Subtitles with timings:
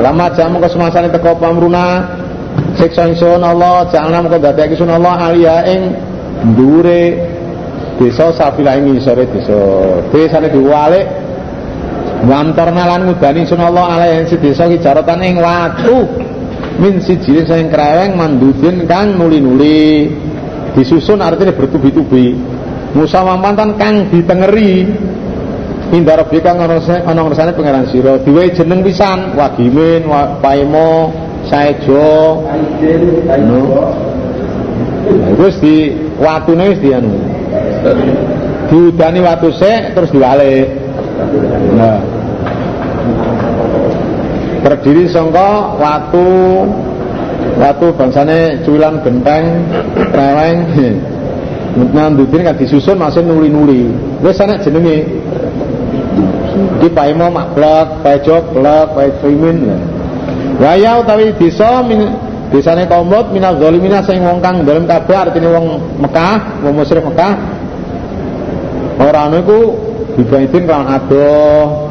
[0.00, 2.08] lama jamu kesemasane teko pamruna?
[2.74, 5.94] Siksa ingsun Allah jangan mengko dadekake sun Allah alia ing
[6.54, 7.18] dhuwure
[7.98, 9.58] desa safilah ing ngisore desa.
[10.10, 11.06] Desane diwalik
[12.26, 16.02] Wantorna lan ngudani sun Allah alaihi desa ki jaratan ing watu.
[16.82, 20.10] Min sijilin sing kreweng mandudin kang nuli-nuli.
[20.74, 22.34] Disusun artinya bertubi-tubi.
[22.94, 24.86] Musa mampantan kang ditengeri
[25.88, 26.76] Indah Rabbi kang ana
[27.24, 30.04] ngersane pangeran sira diwe jeneng pisan Wagimin,
[30.44, 31.08] Paimo,
[31.48, 32.44] Saejo.
[33.40, 33.60] No.
[35.08, 37.16] Terus di watune wis di anu.
[38.68, 40.68] Diudani watu sik terus diwalik.
[41.72, 42.04] Nah.
[44.60, 46.28] Terdiri sangka watu
[47.56, 49.64] watu bangsane cuwilan genteng,
[50.12, 50.58] reweng.
[51.96, 53.88] Nandudin kan disusun masih nuli-nuli.
[54.20, 55.17] Wis ana jenenge.
[56.78, 59.58] Di paimo mak blek, paejo blek, paejoimin.
[60.58, 61.82] Waya utawi desa
[62.48, 65.66] desane kaum Lot minal zalimina sing wong kang dalem kabeh artine wong
[66.00, 67.32] Mekah, wong musyrik Mekah.
[68.98, 69.78] Ora ana iku
[70.18, 71.86] dibaidin kelawan adoh.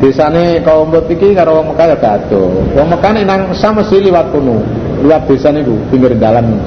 [0.00, 2.48] Desane kaum Lot iki karo wong Mekah ya adoh.
[2.74, 4.64] Wong Mekah nek nang samesti liwat kono,
[5.04, 6.58] liwat desa niku pinggir dalan.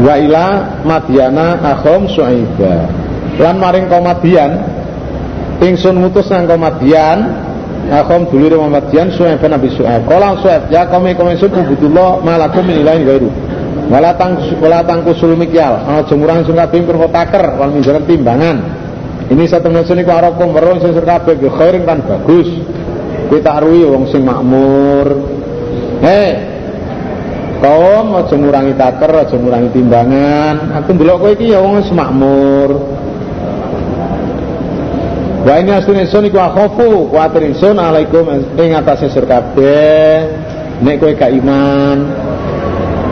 [0.00, 0.46] Wa ila
[0.84, 2.88] Madyana akhom Syuaiba.
[3.40, 4.04] Lan maring kaum
[5.60, 7.18] ingsun ngutus nang kaum Madyan
[7.90, 12.84] Akhom dulure Muhammadian Su'aib Nabi Su'aib Kala Su'aib ya kami kami sun ubudullah malakum min
[12.84, 13.30] ilahin gairu
[13.90, 15.82] wala tang wala tangkusul mikyal.
[15.82, 17.74] Ana jemurang sun kabeh perko taker wal
[18.06, 18.56] timbangan.
[19.26, 22.46] Ini satu sun iku arakum weruh sing sur kabeh khairin kan bagus.
[23.26, 25.06] Kowe tak ruwi wong sing makmur.
[26.02, 26.22] He
[27.60, 29.36] kaum aja ngurangi taker aja
[29.74, 30.54] timbangan.
[30.82, 32.99] Aku ndelok kowe iki ya wong sing makmur
[35.40, 38.28] Wa ini asune sun iku akhofu kuatir ingsun alaikum
[38.60, 40.28] ing atase sir kabeh
[40.84, 41.98] nek kowe gak iman.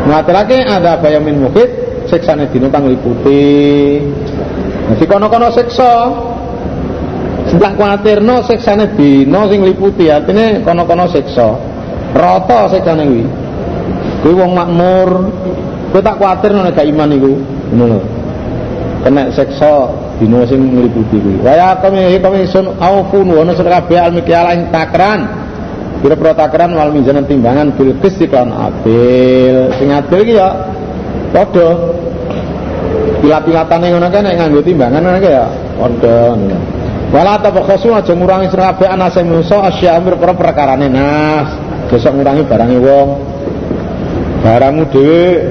[0.08, 1.68] Ngaturake ada bayamin mukit
[2.04, 4.00] siksane dina kang liputi.
[4.92, 5.92] Dadi kono-kono siksa.
[7.48, 11.48] Setelah kuatirno siksane dina sing liputi artine kono-kono siksa.
[12.12, 13.24] Rata siksane kuwi.
[14.20, 15.08] Kuwi wong makmur.
[15.96, 17.32] Kowe tak kuatir nek gak iman iku.
[17.72, 17.98] Ngono.
[19.00, 21.38] Kena siksa dina sing ngliputi kuwi.
[21.46, 25.24] Waya kami kami sun aufun wa nasr kabeh al mikyala ing takran
[25.98, 29.70] pira-pira takran wal mizanan timbangan bil qisti kan adil.
[29.78, 30.48] Sing adil iki ya
[31.30, 31.96] padha.
[33.18, 35.46] Pilat-pilatane ngono kan nek nganggo timbangan ngono ya
[35.78, 36.38] padha.
[37.08, 41.48] Wala tabakhasu aja ngurangi sira kabeh ana sing musa asya amir perkarane nas.
[41.88, 43.08] Besok ngurangi barange wong.
[44.38, 45.50] Barangmu dhewe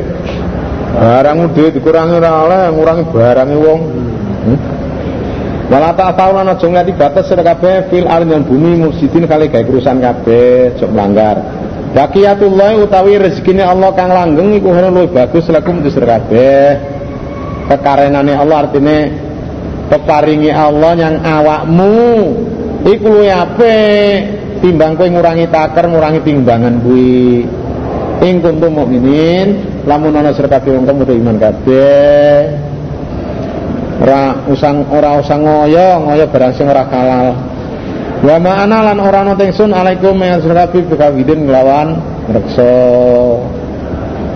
[0.96, 3.82] barangmu dhewe dikurangi ora oleh ngurangi barange wong?
[5.68, 10.80] Wala ta'tawna aja nglati batas sira kabeh fil ardi bumi mufsidin kali gawe kerusakan kabeh,
[10.80, 11.38] aja melanggar.
[11.92, 16.96] Baqiyatullah utawi rezekine Allah kang langgeng iku ora luwih bagus lakum sira kabeh.
[17.68, 18.98] Kekarenane Allah artine
[19.92, 22.00] peparingi Allah yang awakmu
[22.88, 24.16] iku luwih apik
[24.64, 27.44] timbang kowe ngurangi taker, ngurangi timbangan kuwi.
[28.24, 32.67] Ing kuntum mukminin lamun ana sira kabeh wong iman kabeh
[33.98, 37.34] ora usang ora usang ngoyo ngoyo barang sing ora halal.
[38.18, 41.98] Wa ma'ana lan ora ana ingsun alaikum ya surabi bikawidin nglawan
[42.34, 42.74] reksa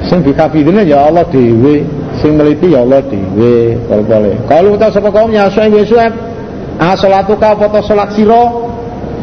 [0.05, 1.85] sing bikawidin ya Allah dhewe.
[2.22, 3.77] Sing meliti ya Allah dhewe.
[3.85, 6.05] Boleh kalau kita sapa kaum ya suwe suwe
[6.81, 8.69] ah salatuka apa salat sira.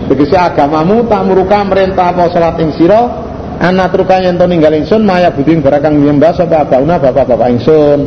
[0.09, 3.27] Tegese agamamu tak muruka merintah apa salat ing sira.
[3.59, 8.07] Anak truka yen to ninggal ingsun maya buding barang kang nyembah sapa abauna bapak-bapak ingsun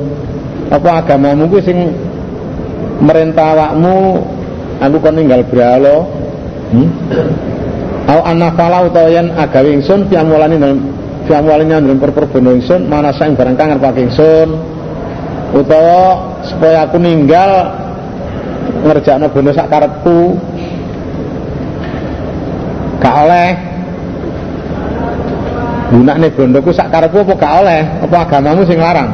[0.72, 1.78] apa agamamu kuwi sing
[3.02, 4.22] merintah awakmu
[4.78, 6.06] aku kon ninggal bralo
[6.72, 6.90] hmm?
[8.08, 10.80] au anafala utawa yen agawe ingsun fi amwalani dalam
[11.26, 14.50] fi amwalani dalam perperbono ingsun mana saing barang kang ngarep ingsun.
[15.52, 17.76] Utawa supaya aku ninggal
[18.88, 20.40] ngerjakno bondo sak karepku.
[23.04, 23.50] Gak oleh.
[25.92, 27.82] Gunakne bondoku sak karepku apa gak oleh?
[28.00, 29.12] Apa agamamu sing larang?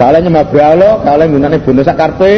[0.00, 2.32] Gak oleh nyembah bralo gak oleh gunakne bondo sak karepe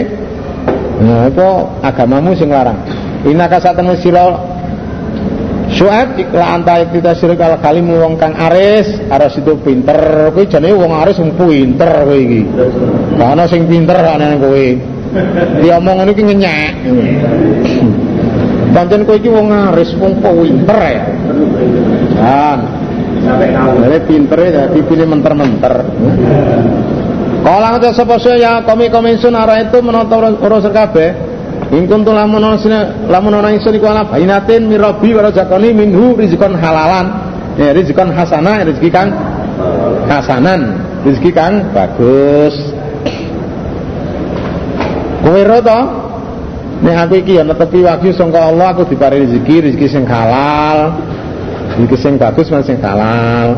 [0.98, 1.48] Nah, itu
[1.82, 2.78] agamamu sing larang.
[3.22, 4.34] Inaka satan sira
[5.68, 10.32] Syuaib ikla anta kita syirik al kalimu wong kang aris, aris itu pinter.
[10.32, 12.42] Kowe jane wong aris wong pinter kowe iki.
[13.20, 14.66] Ana sing pinter ana kowe.
[15.60, 16.72] Diomong ngene iki ngenyek.
[18.72, 21.02] Pancen kowe iki wong aris wong pinter ya.
[22.16, 22.58] Kan.
[23.18, 23.76] Sampai kau.
[24.08, 25.74] pinter ya dipilih menter-menter.
[27.48, 31.16] Kala ngucap sapa ya kami kami sun arah itu menonton urusan kabeh.
[31.72, 35.16] In kuntum lamun ana lamun ana ingsun iku ala bainatin mirabi
[35.72, 37.08] minhu rizqan halalan.
[37.56, 39.16] Ya rizqan hasanah rezeki kang
[40.12, 40.76] hasanan,
[41.08, 42.52] rezeki kang bagus.
[45.24, 45.80] Kowe ro to?
[46.84, 51.00] Nek aku iki ya netepi wagyu sangka Allah aku diparingi rezeki, rezeki sing halal.
[51.80, 53.56] Rezeki sing bagus lan sing halal.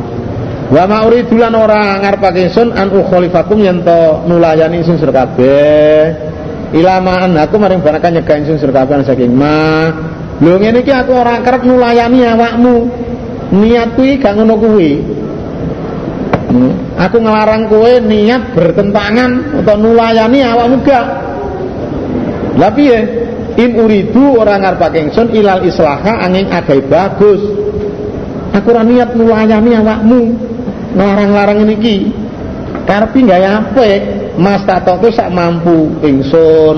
[0.71, 6.15] Wa ma uridu lan ora ngarepake ingsun an ukhalifakum yen to nulayani ingsun sira kabeh.
[6.71, 9.91] Ilama aku maring barakan nyegah ingsun sira kabeh saking ma.
[10.39, 12.87] Lho ngene iki aku ora kerep nulayani awakmu.
[13.51, 14.93] Niat kuwi gak ngono kuwi.
[16.51, 16.75] Hmm.
[16.99, 21.07] aku ngelarang kowe niat bertentangan untuk nulayani awakmu gak.
[22.63, 22.99] Lah piye?
[23.59, 27.43] In uridu ora ngarepake ingsun ilal islaha angin agai bagus.
[28.55, 30.50] Aku ora niat nulayani awakmu
[30.97, 31.97] ngelarang-larang ini ki
[32.87, 34.01] karepi gak apik
[34.41, 36.77] mas tato itu sak mampu ingsun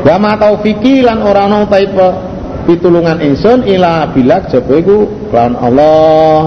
[0.00, 2.30] wa ma taufiki lan ora ana taipe
[2.70, 6.38] pitulungan ingsun ila bilak jaba iku lawan Allah.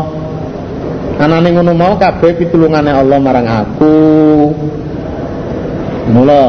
[1.21, 3.95] Anane ngono mau kabeh pitulungane Allah marang aku.
[6.09, 6.45] Mula.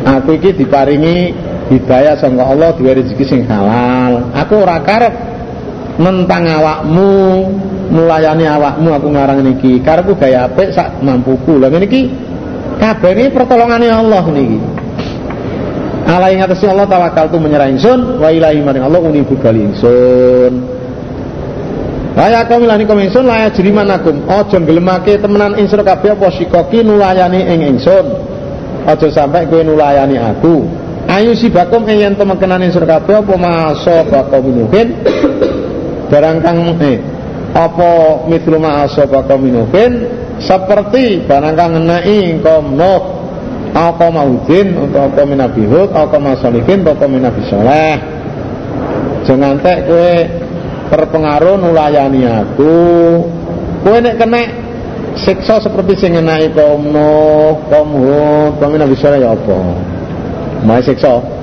[0.00, 1.36] Aku iki diparingi
[1.68, 4.32] hidayah sangka Allah duwe rezeki sing halal.
[4.34, 5.29] Aku ora karep
[6.00, 7.12] nentang awakmu
[7.92, 9.84] melayani awakmu aku ngarang niki.
[9.84, 11.60] Karepku gaya apik sak mampuku.
[11.60, 12.08] Lha ngene iki
[12.80, 14.58] kabeh ini pertolongane Allah niki.
[16.08, 20.80] Ala ing atase Allah tawakal tu menyerah ingsun wa ilahi maring Allah unibu bali ingsun.
[22.16, 26.82] Laya kami lani kami ingsun laya jeriman akum Ojo ngelemake temenan ingsun kabeh apa sikoki
[26.82, 28.06] nulayani ing ingsun.
[28.88, 30.66] Ojo sampai kowe nulayani aku.
[31.06, 34.98] Ayu si bakum ing yen temekenan ingsun kabeh apa maso bakum minuhin
[36.10, 36.98] Barang kang eh
[37.50, 37.90] apa
[38.30, 40.06] mitru ma asabaka minufin
[40.38, 43.02] seperti barang kang ngenai kaum Nuh
[43.70, 47.94] apa maudin untuk apa minabi Hud apa masolikin apa minabi soleh
[49.22, 50.10] jangan tek kue
[50.90, 52.76] terpengaruh nulayani aku.
[53.80, 54.42] Kue nek kena
[55.14, 59.58] siksa seperti sing ngenai kaum Nuh kaum Hud kaum minabi soleh ya apa?
[60.66, 61.39] Mau siksa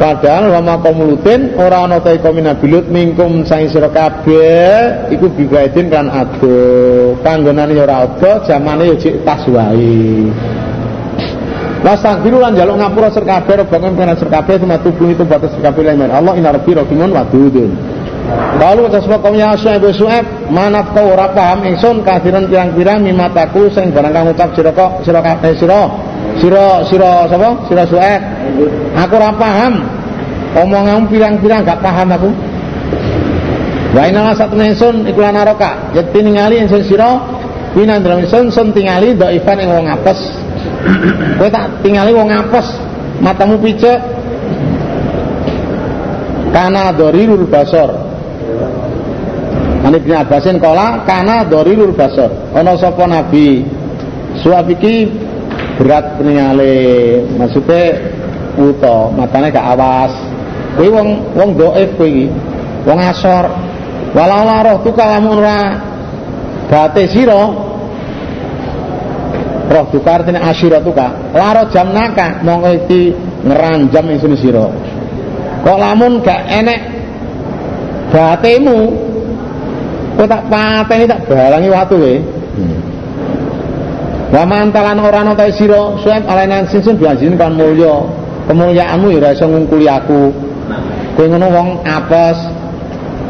[0.00, 6.08] Padahal wama komulutin ora ana ta iku minabilut mingkum saing sira kabeh iku bibaidin kan
[6.08, 6.56] ado.
[7.20, 10.24] Panggonane ya ora ada, jamane ya jek tas wae.
[11.84, 15.84] Wastaghfiru lan jaluk ngapura sir kabeh robangan pengen sir kabeh tumatubu itu batas sir kabeh
[15.84, 17.70] lan Allah inna rabbi rahimun wadudun.
[18.56, 23.68] Lalu kata sebab kaum ya Syuaib Syuaib manaf kau ora paham ingsun kasiran pirang-pirang mimataku
[23.68, 25.52] sing barang kang ucap sira kok sira kabeh
[26.40, 28.22] sira sira sapa sira Syuaib
[28.96, 29.74] Aku ora paham.
[30.50, 32.30] Omonganmu pirang-pirang gak paham aku.
[33.94, 35.94] Wa inna satu ingsun iku lan aroka.
[35.94, 37.22] Yekti ningali ingsun sira
[37.74, 40.18] dalam ingsun sun tingali dhaifan ing wong apes.
[41.38, 42.66] Kowe tak tingali wong apes.
[43.22, 43.98] Matamu picek.
[46.50, 47.94] Kana dorirul basor.
[49.86, 52.30] Ani bin Abbasin kola kana dorirul basor.
[52.58, 53.62] Ono sapa nabi.
[54.42, 55.06] Suap iki
[55.78, 56.74] berat ningali
[57.38, 57.98] maksudnya
[58.58, 60.14] wuta, matane gak awas.
[60.76, 62.30] Kuwi wong wong iki.
[62.86, 63.44] Wong asor.
[64.10, 65.78] Walau roh tuka lamun ora
[66.66, 67.42] bate sira.
[69.70, 71.30] Roh tuka artine asyira tuka.
[71.34, 73.14] Laro jam naka mongko iki
[73.46, 74.66] ngeranjam ingsun sira.
[75.62, 76.80] Kok lamun gak enek
[78.10, 78.78] batemu
[80.18, 82.14] kowe tak pateni tak balangi watu kowe.
[82.58, 82.89] Hmm.
[84.30, 88.06] Wa mantalan ora ana ta sira suwep alanan sinsun biajin kan mulya.
[88.46, 90.30] Kemuliaanmu ya ora iso ngungkuli aku.
[91.18, 92.38] Kowe ngono wong apes.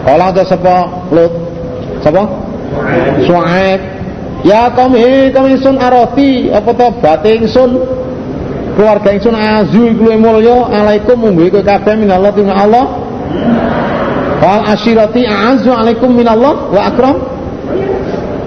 [0.05, 1.33] Kala ta sapa lut?
[2.05, 2.23] Sapa?
[3.25, 3.81] Suaib.
[4.45, 7.77] Ya kami kami sun aroti apa to bating sun
[8.77, 10.69] keluarga ingsun azu iku mulya.
[10.69, 12.85] Alaikum munggu kowe kabeh minallah Allah
[14.41, 17.30] wal asyirati a'azzu alaikum minallah wa akram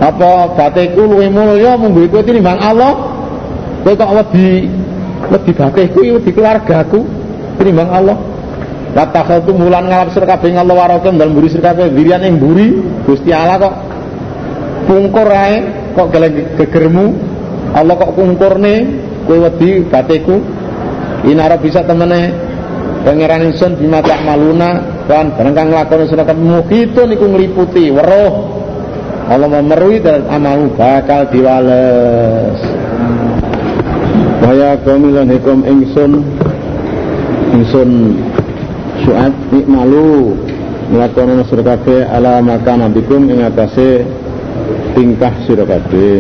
[0.02, 2.94] apa batiku luwih mulya munggu kowe tinimbang Allah?
[3.86, 4.70] Kowe kok wedi
[5.30, 7.06] wedi batihku wedi keluargaku
[7.62, 8.18] tinimbang Allah?
[8.94, 12.78] Watakhal tu mulan ngalap sir kabeh Allah warakem dalam buri sir kabeh dirian buri
[13.10, 13.76] Gusti Allah kok
[14.86, 15.56] pungkur ae
[15.98, 17.06] kok geleng gegermu?
[17.74, 18.76] Allah kok pungkurne?
[19.24, 20.36] Kowe wedi batiku
[21.24, 22.36] inara bisa temene
[23.08, 28.53] pangeran ingsun bima maluna kan barang kang nglakoni sira mukhitun iku ngliputi weruh
[29.32, 32.60] Allah memerui dan amalu bakal diwales.
[34.44, 36.20] Waya kami lan hikum ingsun
[37.56, 37.90] ingsun
[39.08, 40.36] suat nikmalu
[40.92, 44.04] nglakono sira kabeh ala makan nabikum ing atase
[44.96, 46.20] tingkah sira kabeh.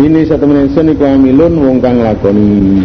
[0.00, 2.84] Ini satu menit iku amilun wong kang lakoni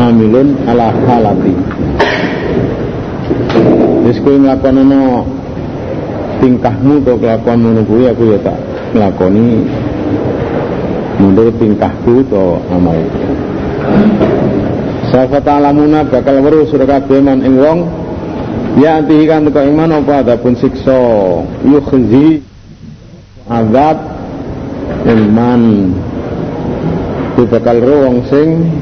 [0.00, 1.54] amilun ala halati
[4.02, 5.26] wis kowe nglakonono
[6.42, 8.58] tingkahmu to kelakuan ngono kuwi aku ya tak
[8.92, 9.62] nglakoni
[11.22, 12.98] mundur tingkahku to amal
[15.12, 17.78] Safa ta'lamuna bakal weruh sira kabeh man ing wong
[18.80, 20.98] ya antihi kan teko iman apa adapun siksa
[21.62, 22.40] yukhzi
[23.46, 23.96] azab
[25.04, 25.92] iman
[27.36, 28.72] itu bakal wong sing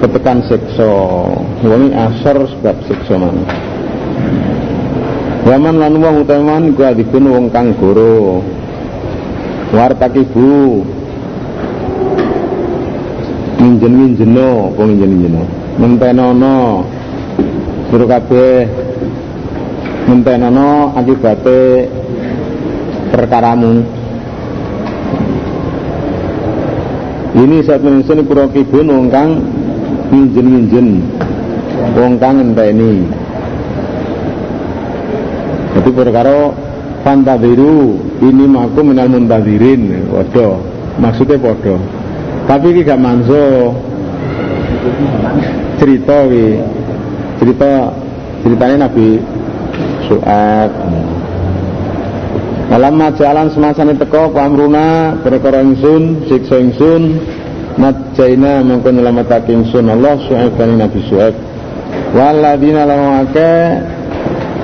[0.00, 0.92] ketekan siksa.
[1.60, 3.36] Wong asar sebab siksa man.
[5.44, 8.40] Waman lan wong utaman iku adikun wong kang goro.
[9.70, 10.82] Wartakibu
[13.60, 15.42] minjen-minjeno apa minjen-minjeno?
[15.78, 16.84] Mentenono
[17.92, 18.66] suruh kabeh
[20.08, 21.86] mentenono akibate
[23.14, 24.00] perkaramu.
[27.30, 29.59] Ini saat menungso pura kibun wong kang
[30.10, 31.00] minjen-minjen
[31.96, 33.06] wong kang ngenteni
[35.70, 36.52] jadi perkara
[37.06, 40.58] fantadiru ini maku minal muntadirin waduh
[40.98, 41.78] maksudnya podo
[42.50, 43.70] tapi ini gak manso.
[45.78, 46.58] Cerita ini.
[47.38, 47.94] Cerita
[48.42, 49.22] ceritanya Nabi
[50.10, 50.72] Su'ad.
[52.70, 57.22] Alam jalan semasane teko pamruna perkara ingsun siksa ingsun
[57.78, 61.34] najaina mungkin nyelametake ingsun Allah Su'aib kan Nabi Su'aib
[62.16, 63.26] waladina lamu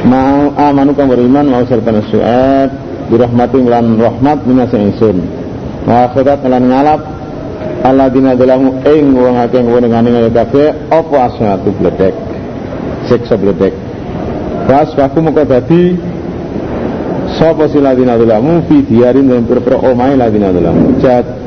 [0.07, 5.23] mau amanu kang beriman mau serta Su'aib birahmatin lan rahmat minas ingsun.
[5.87, 7.01] Wa akhirat lan ngalap
[7.87, 12.15] alladzina zalamu ing wong akeh ngene ngene kabeh apa asatu bledek?
[13.07, 13.75] Siksa bledek.
[14.67, 15.95] Pas aku moko dadi
[17.37, 20.97] sapa si ladina zalamu fi diarin dan pira-pira omahe ladina zalamu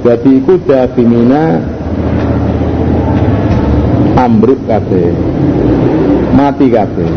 [0.06, 0.56] dadi iku
[1.04, 1.60] mina
[4.20, 5.12] ambruk kabeh
[6.34, 7.12] mati kabeh.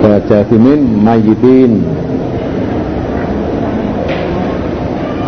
[0.00, 1.84] Jasimin mayitin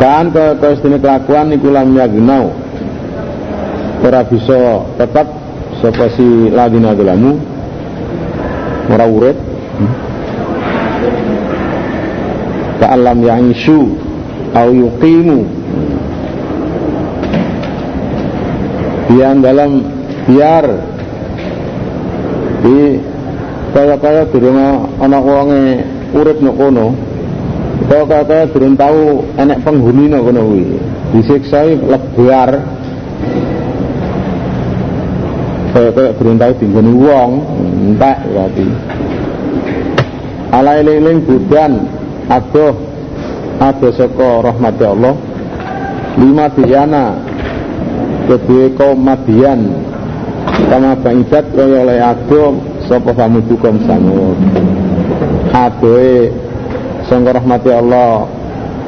[0.01, 2.51] kan ke kestine kelakuan niku lam yagnau.
[4.03, 5.29] Ora bisa tetap
[5.79, 7.39] sapa si ladina dolamu
[8.91, 9.37] ora urip
[12.83, 13.95] ka'alam ya'ishu
[14.53, 15.39] au yuqimu.
[19.13, 19.71] Yang dalam
[20.27, 20.67] biar.
[22.63, 22.79] Di
[23.75, 24.59] kaya-kaya durung
[25.03, 25.83] ana wonge
[26.15, 26.95] urip nek kono.
[27.91, 30.65] Kaya kaya durung tahu enek penghuni no kono kuwi.
[31.13, 32.63] Disiksa lebar
[35.73, 37.31] kaya kaya durung tahu dinggoni wong
[37.97, 38.67] entek berarti
[40.53, 41.89] ala eling budan
[42.29, 42.77] adoh
[43.59, 45.17] adoh saka rahmat Allah.
[46.21, 47.17] Lima diana
[48.29, 49.73] kedua kaum madian.
[50.69, 54.37] Kama bangidat kaya oleh adoh sapa samudukum samud.
[55.53, 56.29] Adohe
[57.09, 58.29] sangka rahmati Allah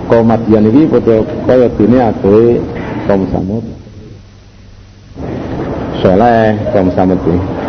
[0.08, 2.60] kaum Madian ini padha kaya dene adohe
[3.08, 3.64] kaum Samud.
[6.04, 7.63] Soleh kaum Samud iki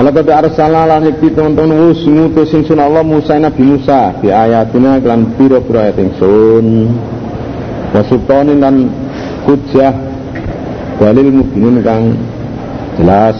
[0.00, 4.96] Wala kata arsala lan iki teman-teman wus ngutus ingsun Allah Musa Nabi Musa di ayatina
[4.96, 6.88] kelan pira-pira ayat ingsun
[7.92, 8.88] wasubtanin lan
[9.44, 9.92] kujah
[10.96, 12.16] dalil mubinin kang
[12.96, 13.36] jelas.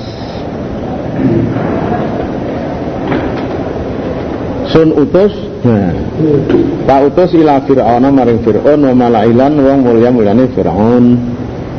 [4.68, 5.32] Sun utus?
[5.64, 5.96] Nah.
[6.84, 11.16] Tak utus ila fir'auna maring fir'aun wa malailan wong mulya mulyane fir'aun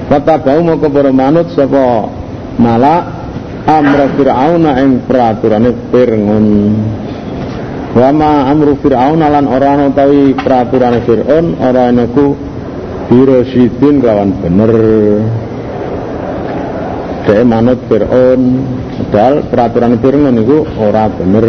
[0.10, 2.10] Fatabau mau para manut sapa
[2.58, 3.21] malak
[3.68, 6.48] amra fir'auna ing peraturane fir'aun.
[7.92, 12.38] Wa ma amru fir'auna lan ora utawi peraturane fir'aun ora ana ku
[13.10, 14.74] birasidin kawan bener.
[17.22, 18.42] Dek manut Fir'aun
[19.12, 21.48] Padahal peraturan Fir'aun itu ora bener.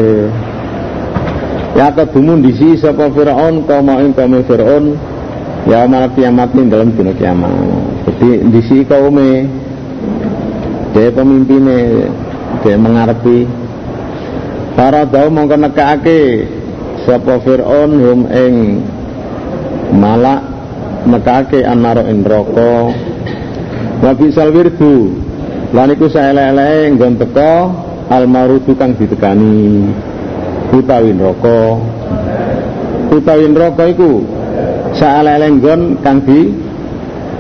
[1.78, 4.96] Ya kedumun disi sapa Firaun kaum ing kaum Firaun
[5.68, 7.52] ya malah kiamat ning dalam dina kiamat.
[8.08, 9.46] Jadi disi kaume
[10.92, 12.08] dia pemimpinnya
[12.60, 13.48] dia mengarepi
[14.76, 16.48] para dau mongko nekake
[17.04, 18.54] sapa Firaun hum ing
[19.96, 20.40] malak
[21.08, 22.92] nekake anaro ing neraka.
[24.02, 25.14] Wa bisal wirdu
[25.72, 27.14] lan iku saelek-eleke nggon
[28.10, 29.88] almarudu kang ditekani
[30.74, 31.60] utawi neraka.
[33.12, 34.24] Utawi neraka iku
[34.96, 36.52] salelenggon kang di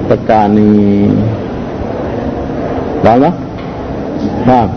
[0.08, 1.08] tekani
[3.02, 3.34] Paham?
[4.46, 4.70] Paham?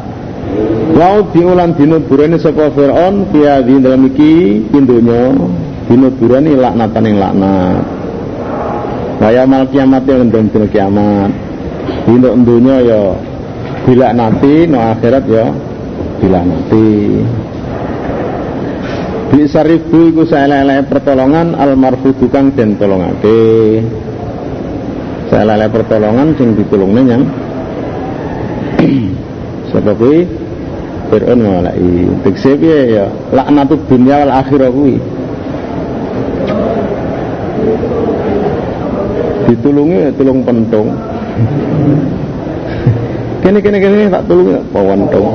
[0.95, 5.33] Wau diulan dinuburane sapa Firaun fiya di dalam iki pintunya
[5.85, 7.83] dinuburane laknatan ing laknat.
[9.15, 11.31] Kaya mal kiamat yang ndang dina kiamat.
[12.05, 13.03] Dino dunya ya
[14.13, 15.45] nanti no akhirat ya
[16.25, 16.87] nanti.
[19.33, 23.81] Bisa ribu iku saelele pertolongan al marfudu kang den tolongake.
[25.29, 27.23] Saelele pertolongan sing ditulungne nyang
[29.75, 30.23] Sapa kuwi?
[31.11, 34.95] Fir'aun malai Tegese piye ya laknatud dunia wal akhirah kuwi.
[39.51, 40.87] Ditulungi ya tulung pentung.
[43.43, 45.27] kene kene kene tak tulungi pentung.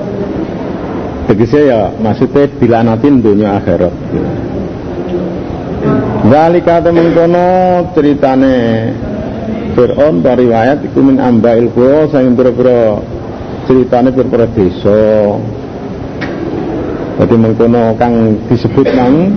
[1.32, 3.94] Tegese ya maksudnya dilanatin dunia akhirat.
[6.28, 7.48] Zalika temen kono
[7.96, 8.54] ceritane
[9.74, 12.98] Fir'aun dari riwayat iku min ambail qura sing pira-pira
[13.70, 15.02] ceritanya berpura desa.
[17.20, 19.36] Jadi mengkono kang disebut nang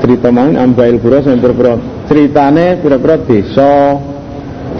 [0.00, 1.76] cerita mang ambail bura sing berpura
[2.08, 3.98] ceritane berpura desa.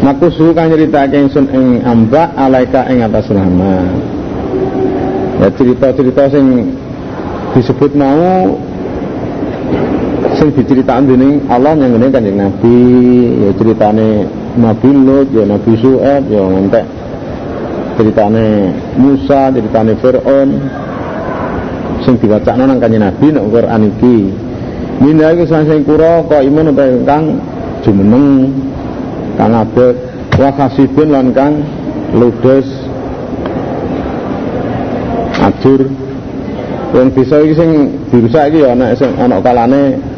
[0.00, 3.84] Naku suhu kang nyritake ingsun ing amba alaika ing atas nama.
[5.44, 6.72] Ya cerita-cerita sing
[7.52, 8.56] disebut mau
[10.40, 12.76] sing diceritakan dening Allah yang ini kanjeng Nabi.
[13.44, 14.24] Ya ceritane
[14.56, 16.86] Nabi Lut ya Nabi Su'eb ya ngantek.
[18.00, 20.48] Ceritane Musa, ceritane Fir'aun.
[22.08, 24.18] Sing diwacakno nang kanjeng Nabi nek Quran iki.
[25.04, 27.24] Mina iku sing kura kok imun utawa kang
[27.84, 28.48] jumeneng
[29.36, 29.92] kang abet.
[30.40, 31.60] Wa kasibun lan kang
[32.16, 32.64] ludes
[35.36, 35.84] ajur.
[36.96, 37.70] Wong desa iki sing
[38.08, 40.09] dirusak iki ya ana sing ana kalane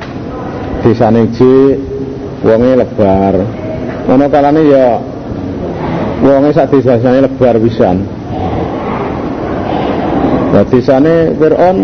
[0.83, 1.79] desane jik
[2.45, 3.35] wonge lebar
[4.11, 4.87] ana kalane ya
[6.23, 7.99] wonge sak desane lebar pisan
[10.53, 11.77] Nah, desane Fir'aun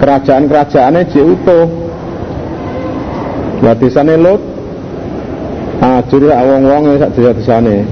[0.00, 1.68] kerajaan-kerajaannya jek utuh.
[3.60, 4.40] Nah, desane Lut
[5.84, 7.84] ajur lah wong-wong sak desa-desane.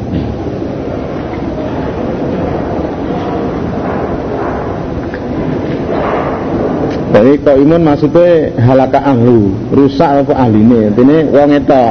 [7.28, 10.88] Jadi kok imun maksudnya halaka ahlu, rusak apa ahline.
[10.88, 11.84] Intine wong itu.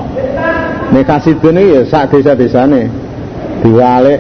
[0.90, 2.90] Nek kasidene ya sak desa-desane.
[3.62, 4.18] Diwalik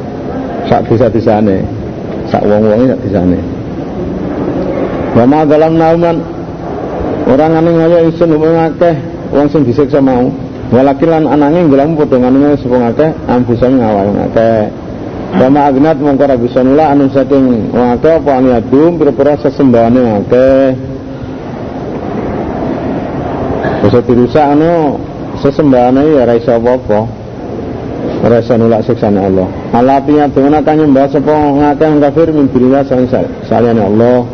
[0.72, 1.60] sak desa-desane.
[2.32, 3.36] Sak wong-wonge sak desane.
[5.12, 6.24] Wa dalam nauman.
[7.28, 8.96] Orang ane ngaya isun umum akeh
[9.36, 10.32] wong sing disiksa mau.
[10.72, 12.96] Walakin lan ananging gelam padha ngene sapa
[13.76, 14.72] ngawal akeh
[15.36, 16.00] Bama agnat
[16.40, 20.68] bisa nula anu saking akeh apa aniadum pira-pira sesembahane akeh.
[23.84, 24.96] Bisa dirusak anu
[25.44, 27.00] sesembahane ya ra iso apa-apa.
[28.24, 29.44] Rasa nulak siksane Allah.
[29.76, 32.88] Alatinya dengan akan nyembah sapa ngakeh kafir min billah
[33.44, 34.24] saliyane Allah.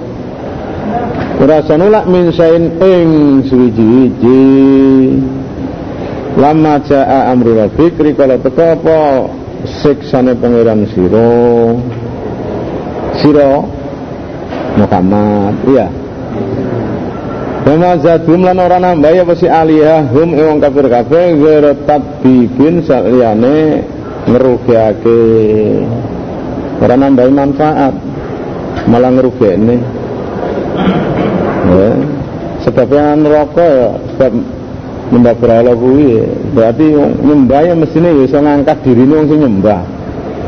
[1.43, 3.09] Rasa nulak min sain ing
[3.51, 4.43] suwiji-wiji
[6.39, 8.99] lama jaa amru rabbik rikala teka apa
[9.67, 11.31] siksane pangeran sira
[13.21, 13.51] sira
[14.79, 15.87] Muhammad iya
[17.63, 23.87] Wama zadum lan nambah ya pasti aliyah hum ewang kafir kabeh ghairu tadbibin saliyane
[24.27, 25.23] ngerugiake.
[26.83, 27.95] Ora nambah manfaat
[28.91, 29.77] malah ngerugekne.
[31.71, 31.91] Ya.
[32.67, 34.33] Sebabnya neraka ya sebab
[35.13, 36.25] nyembah berhala kuwi
[36.57, 39.81] berarti nyembah ya mestine ya iso ngangkat dirine wong sing nyembah.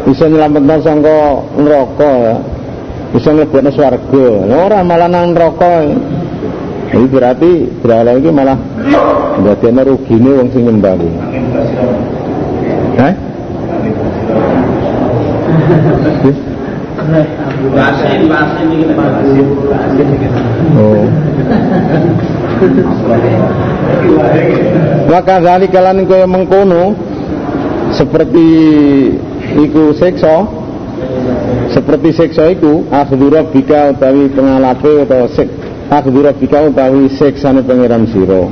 [0.09, 1.17] Iso nyelametno sangka
[1.61, 2.35] neraka ya.
[3.13, 4.27] Iso mlebokno swarga.
[4.49, 5.85] Ora malah nang neraka.
[6.97, 7.51] Ini berarti
[7.85, 8.57] berhala ini malah
[9.45, 11.13] rugi rugine wong sing nyembah kuwi.
[12.97, 13.15] Hah?
[20.75, 21.05] Oh.
[25.11, 26.97] Maka dari kalian kaya mengkono
[27.95, 28.47] seperti
[29.55, 30.65] iku sekso
[31.71, 35.49] seperti sekso iku akhdhu rabbika utawi pengalape atau sek
[35.91, 38.51] akhdhu rabbika utawi siksane pangeran sira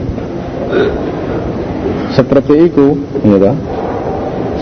[2.13, 3.53] seperti itu gitu.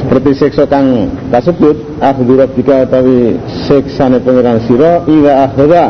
[0.00, 3.36] seperti siksa kang kasebut akhdhu rabbika utawi
[3.70, 5.86] siksane pangeran sira ila akhira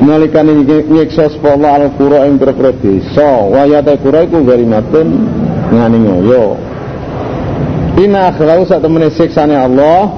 [0.00, 3.44] nalikane nyiksa sapa Allah al-qura ing pira-pira desa.
[3.44, 5.08] Wa ya ta qura iku garimatun
[5.68, 6.56] ngani ngoyo.
[8.00, 10.08] Ina akhirat sak temene siksane Allah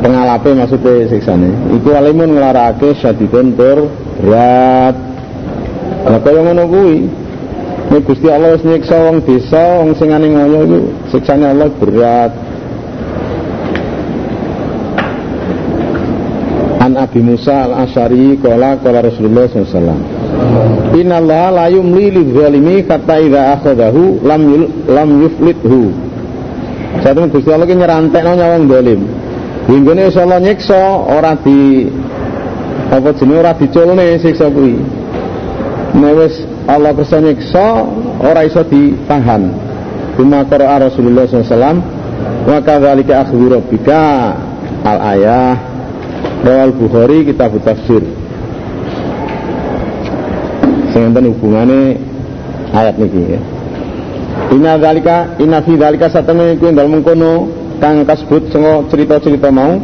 [0.00, 1.76] pengalape maksudnya siksane.
[1.76, 3.92] Iku alimun nglarake syadidun tur
[4.24, 4.96] berat
[6.00, 6.96] nah kaya ngono kuwi.
[7.90, 10.78] Gusti Allah wis nyiksa wong desa wong sing ngoyo iku
[11.12, 12.49] siksane Allah berat
[16.90, 19.94] An Abi Musa al-Asyari Kala Kala Rasulullah SAW
[20.98, 25.94] Inna Allah la yumli lidzalimi kata idha akhadahu lam, yul, lam yuflithu.
[26.98, 29.00] Satu Gusti Allah ini nyerantek no nyawang dolim.
[29.70, 31.86] Hingga ini Allah nyiksa Orang di
[32.90, 34.74] Apa jenis orang diculne siksa kuwi.
[35.94, 36.34] Nek
[36.66, 37.86] Allah kersa nyiksa
[38.18, 39.42] Orang iso ditahan.
[40.18, 41.78] Bima qara'a Rasulullah SAW
[42.50, 44.34] Wa kadzalika akhdhu rabbika
[44.82, 45.69] al-ayah
[46.40, 48.00] Rawal Bukhari kitab tafsir.
[51.00, 51.96] Enten hubungane
[52.76, 53.40] ayat niki ya.
[54.52, 57.48] Inna dzalika inna fi dzalika satene iku dalem mengkono
[57.80, 59.80] kang kasebut sanga cerita-cerita mau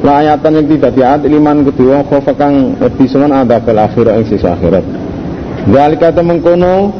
[0.00, 4.26] la ayatan yang tidak diat liman kedua khofa kang wedi semen ada fil akhirah ing
[4.28, 4.84] sisa akhirat.
[5.68, 6.92] Dzalika temengkono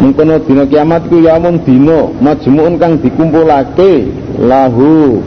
[0.00, 4.08] mengkono dina kiamat ku yamun dina majmuun kang dikumpulake
[4.40, 5.20] lahu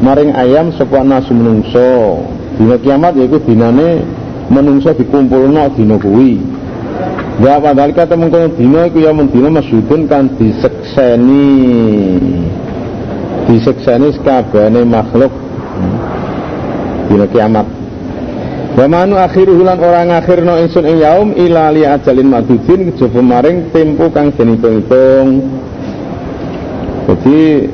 [0.00, 2.24] maring ayam sapa nasu menungso.
[2.56, 4.04] Dina kiamat yaiku dinane
[4.48, 6.40] menungso dikumpulno dina kuwi.
[7.40, 11.48] Ya padahal kata mengkono dina iku ya mendina masyudun kan disekseni.
[13.48, 15.32] Disekseni sekabehane makhluk.
[17.08, 17.66] Dina kiamat.
[18.70, 23.66] Wa manu akhiru lan ora ngakhirno ingsun ing yaum ila li ajalin madudin kejaba maring
[23.74, 25.42] tempo kang den hitung
[27.10, 27.66] Jadi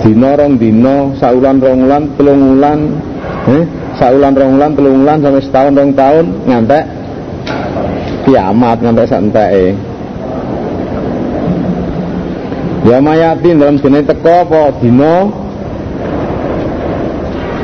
[0.00, 2.78] dina rong dina saulan rong ulan telung ulan
[3.52, 3.64] eh
[4.00, 6.84] saulan rong ulan telung ulan sampai setahun rong tahun ngantek.
[8.20, 9.66] Kiamat ngantek santeke
[12.80, 15.14] ya mayatin dalam jenis teko apa dina?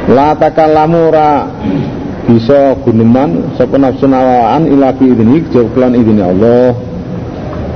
[0.07, 1.51] La takallamu ora
[2.31, 6.77] bisa guneman sapa nafsu nawaan ila bi idzni jauh idzni Allah.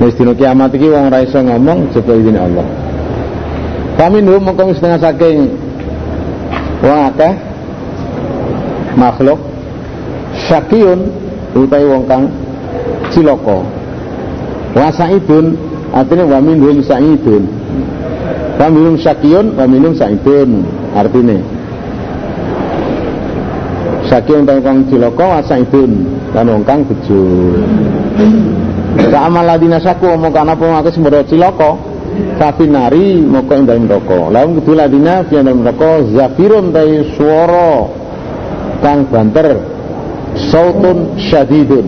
[0.01, 2.80] Dina kiamat iki wong ora iso ngomong jauh idzni Allah
[3.99, 5.51] Faminhum mengkong setengah saking
[6.81, 7.33] wong akeh
[8.97, 9.39] makhluk
[10.47, 11.11] syakiyun
[11.53, 12.23] utai wong kang
[13.11, 13.67] ciloko
[14.71, 15.59] wa saidun
[15.91, 17.43] artinya wa minhum saidun.
[18.55, 20.63] Wa minhum syakiyun wa minhum saidun
[20.95, 21.37] artinya.
[24.07, 25.91] Syakiyun utai wong ciloko wa saidun
[26.31, 27.21] dan wong kang bejo
[29.11, 31.23] Ka amal ladina syaku pun aku sembrono
[32.11, 34.19] ciloko kafinari moko ing dalem neraka.
[34.31, 37.87] Lawan kudu ladina fi dalem neraka zafirun tai swara
[38.81, 39.61] kang banter
[40.51, 41.85] sautun syadidun.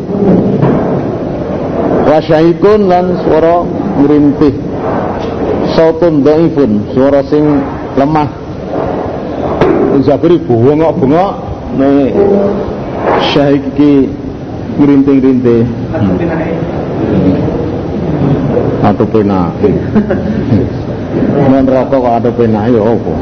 [2.05, 3.65] Wa syahikun lan swara
[4.03, 4.55] ngrintih.
[5.73, 7.43] Sautun dhaifun swara sing
[7.97, 8.29] lemah.
[10.03, 11.31] Zafiri bengok-bengok
[11.77, 12.13] nek
[13.33, 14.09] syahik iki
[14.81, 15.62] ngrintih-rintih
[18.83, 19.51] atau pena.
[21.51, 23.13] Men rokok kok pena ya apa?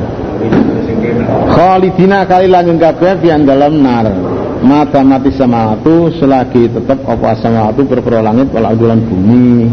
[1.51, 4.07] Khalidina kali lanjut kabeh pian dalam nar.
[4.61, 9.65] Mata mati sama itu selagi tetap apa sama itu berperoleh langit wal adulan bumi.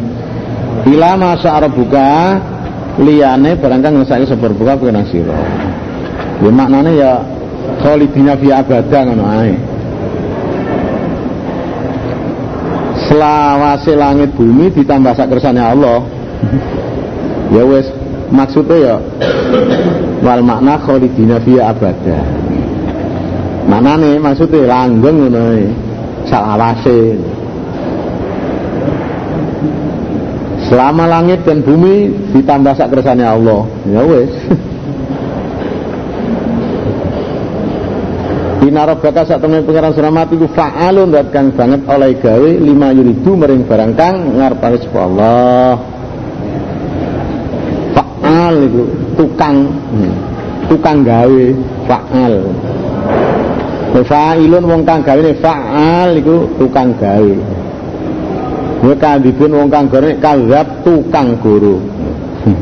[0.88, 2.40] Ila masa buka
[2.96, 5.36] liane barangkali ngesake sebar buka kena sira.
[6.40, 7.12] Ya maknanya ya
[7.84, 9.77] khalidina fi abadah ngono ae
[13.08, 16.04] selawase langit bumi ditambah sakersane Allah.
[17.48, 17.88] Ya wes
[18.28, 18.96] maksudnya ya
[20.20, 22.20] wal makna khalidina fi abada.
[23.68, 25.44] Nih maksudnya langgeng ngono
[26.28, 27.16] salawase
[30.68, 33.64] selama langit dan bumi ditambah sakersane Allah.
[33.88, 34.28] Ya wes
[38.58, 43.62] Inarobaka saat temen pengiran selamat itu fa'alun dat kang banget oleh gawe lima yuridu mering
[43.62, 45.78] barang kang ngarepake Allah.
[47.94, 48.82] Fa'al itu
[49.14, 49.56] tukang
[49.94, 50.12] hmm.
[50.66, 51.44] tukang gawe
[51.86, 52.34] fa'al.
[54.02, 57.34] Fa'ilun wong kang gawe fa'al itu tukang gawe.
[58.82, 61.78] Wa kadibun wong kang gawe kadzab tukang guru.
[62.42, 62.58] Hmm.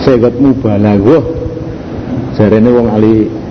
[0.00, 1.24] Segot mubalaghah.
[2.40, 3.43] Jarene wong ali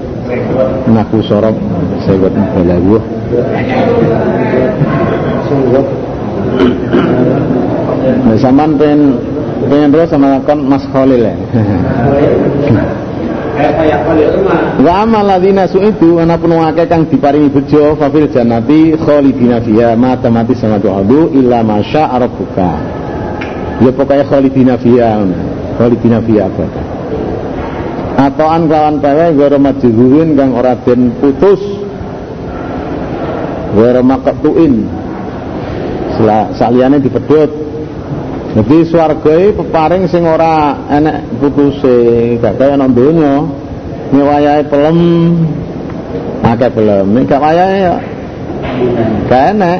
[0.89, 1.55] naku sorop.
[2.03, 2.97] Saya buat balagu
[8.25, 9.01] nah, sampan pengen
[9.69, 11.35] pengen terus sama kon Mas Khalil ya?
[14.81, 20.57] Wa amal ladina su'idu anapun wake kang diparingi bejo fafil janati khalidina fiha mata mati
[20.57, 22.71] sama tu'adu illa masya rabbuka.
[23.81, 25.21] Ya pokoknya khalidina fiha
[25.77, 26.82] khalidina fiha abada
[28.17, 31.61] atoan kawan pewe gara majzurin kang ora den putus.
[33.73, 34.85] Gara maketuin
[36.57, 37.51] saliyane dipedhot.
[38.53, 43.41] Jadi swargae peparing sing ora enek putuse gak kaya nang donya.
[44.13, 44.99] Nyewayahe pelem
[46.43, 47.95] akeh belum nek gak wayahe ya
[49.31, 49.79] gak enak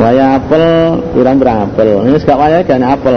[0.00, 0.64] wayah apel
[1.12, 3.16] kurang berapel ini gak wayahe gak enak apel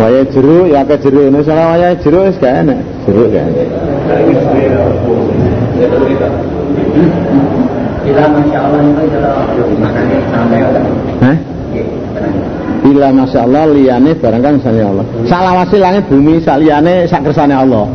[0.00, 1.24] wayah jeruk ya akeh jeruk.
[1.28, 2.80] Ini salah wayah jeruk wis gak enak.
[3.04, 3.66] Jeruk gak enak.
[8.00, 10.58] Bila Masya Allah itu makannya sampai
[11.20, 11.36] Hah?
[12.80, 15.04] Bila Masya Allah liyane barang kan misalnya Allah.
[15.28, 17.86] Salawasi langit bumi saliyane sak kersane Allah.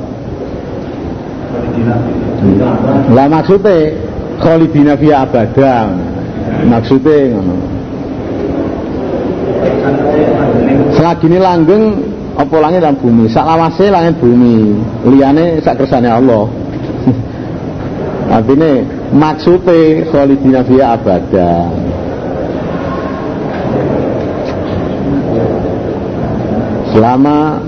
[3.12, 3.91] Lah maksudnya
[4.39, 5.89] Khalidina fiya abada.
[6.70, 7.75] Maksudnya ngono
[11.06, 12.02] Selagi ini langgeng
[12.34, 13.30] apa langit dan bumi?
[13.30, 14.74] Salawasi langit bumi.
[15.06, 16.50] Liyane sak kersane Allah.
[18.41, 18.82] Artinya
[19.13, 21.70] maksudnya khalidina fiya abada.
[26.89, 27.62] Selama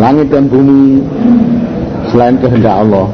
[0.00, 1.04] langit dan bumi
[2.08, 3.12] selain kehendak Allah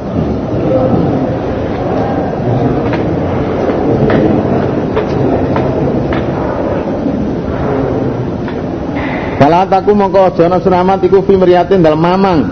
[9.61, 12.49] Kalau taku mongko aja selamat iku fi mriyatin mamang.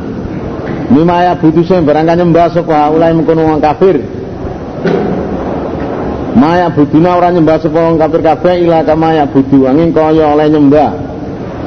[0.93, 3.97] Mima ya butuh sing barang nyembah sapa ulai mengkono wong kafir.
[6.37, 10.53] Maya buduna orang nyembah sapa wong kafir kabeh ila kama ya budu angin kaya oleh
[10.53, 10.93] nyembah.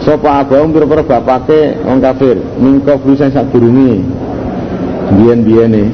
[0.06, 2.38] Sapa abang pira-pira bapake wong kafir?
[2.62, 3.98] Mingko blu sing sadurunge.
[5.18, 5.90] Biyen-biyene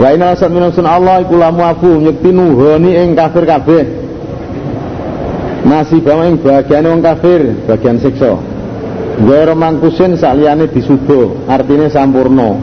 [0.00, 0.48] wa inna asad
[0.80, 3.99] Allah iku lamu afu nyekti nuhoni ing kafir kabeh
[5.70, 8.34] nasibah ing bagian wong kafir bagian siksa.
[9.22, 12.58] Gairo mangkusin saliyane disudo artinya sampurno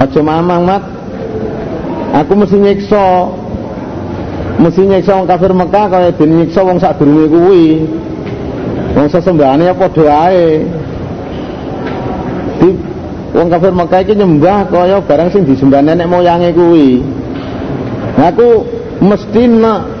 [0.00, 0.82] aja mamang mat.
[2.24, 3.28] Aku mesti nyiksa.
[4.56, 7.64] Mesti nyiksa wong kafir Mekah kaya den nyiksa wong sadurunge kuwi.
[8.96, 10.64] Wong sesembahane padha ae?
[12.56, 12.68] Di
[13.36, 17.04] wong kafir Mekah iki nyembah kaya barang sing disembah nenek moyange kuwi.
[18.16, 18.64] Aku
[19.04, 19.95] mesti nak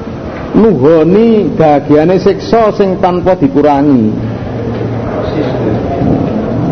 [0.56, 4.08] nuhoni bagiane siksa sing tanpa dikurangi.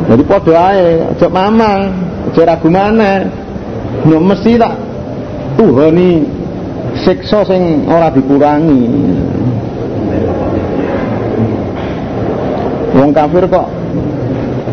[0.04, 1.80] Jadi padha ae aja mamang
[2.32, 3.28] aja ragu maneh.
[4.08, 4.74] No mesti tak
[5.60, 6.24] tuhani
[7.04, 8.84] siksa sing ora dikurangi.
[12.94, 13.68] Wong kafir kok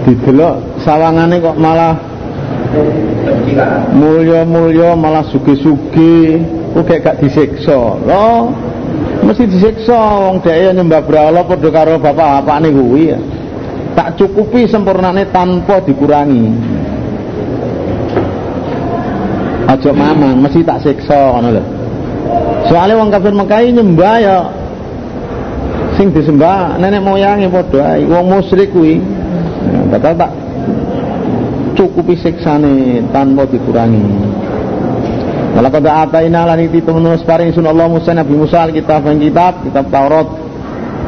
[0.08, 1.96] didelok sawangane kok malah
[3.92, 6.40] mulya-mulya malah sugi-sugi.
[6.72, 8.56] Kok gak disiksa lho
[9.32, 13.20] mesti disiksa wong dhek nyembah berhala padha karo bapak-bapakne kuwi ya.
[13.96, 16.52] Tak cukupi sempurnane tanpa dikurangi.
[19.72, 21.64] Aja mamang mesti tak siksa ngono lho.
[22.68, 24.38] Soalnya wong kafir Mekah nyembah ya
[25.96, 28.04] sing disembah nenek moyange padha ae.
[28.04, 29.00] Wong musyrik kuwi.
[29.88, 30.32] Batal tak
[31.80, 34.04] cukupi siksane tanpa dikurangi
[35.52, 39.86] Kalau kada ataina lan iki temenus paring sun Allah Musa Nabi Musa kitab kitab kitab
[39.92, 40.28] Taurat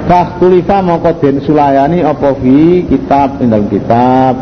[0.04, 4.36] Fakhtulifa mongko den sulayani apa fi kitab dalam kitab.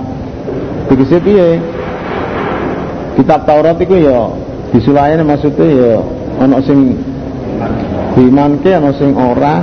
[0.89, 1.61] Tegese piye?
[3.13, 4.33] Kitab Taurat iku ya
[4.73, 5.93] disulayani maksudnya ya
[6.41, 6.97] ana sing
[8.17, 9.61] dimanke ana sing ora.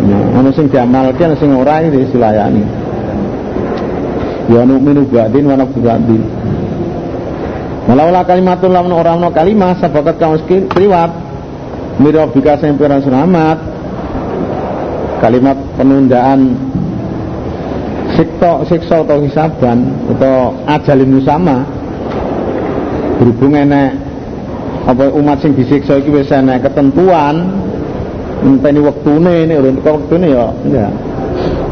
[0.00, 2.64] Ya, ana sing diamalke ana sing ora iki disulayani.
[4.48, 6.39] Ya nu'minu ba'din wa nafsu ba'din.
[7.88, 11.10] Walaula kalimatun lamun ora ana kalimah sabakat kaum kliwat
[11.96, 13.58] mirabika sing selamat?
[15.20, 16.56] Kalimat penundaan
[18.16, 21.64] sikto siksa atau hisaban atau ajalin musama
[23.20, 23.96] berhubung enek
[24.88, 27.52] apa umat sing disiksa iki wis enek ketentuan
[28.40, 30.92] ngenteni wektune ini urun wektune ya enggak.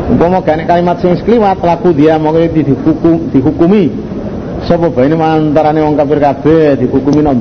[0.08, 4.07] Gak kalimat sing sekliwat laku dia mau dihukum dihukumi
[4.66, 7.38] sapa bae antarane wong kafir kabeh dihukumi nom.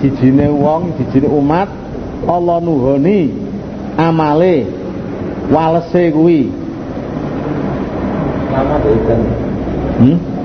[0.00, 1.68] Jijine wong jijine umat
[2.26, 3.30] Allah nuhoni
[3.98, 4.66] amale
[5.52, 6.48] walese kuwi.
[9.96, 10.36] Hmm?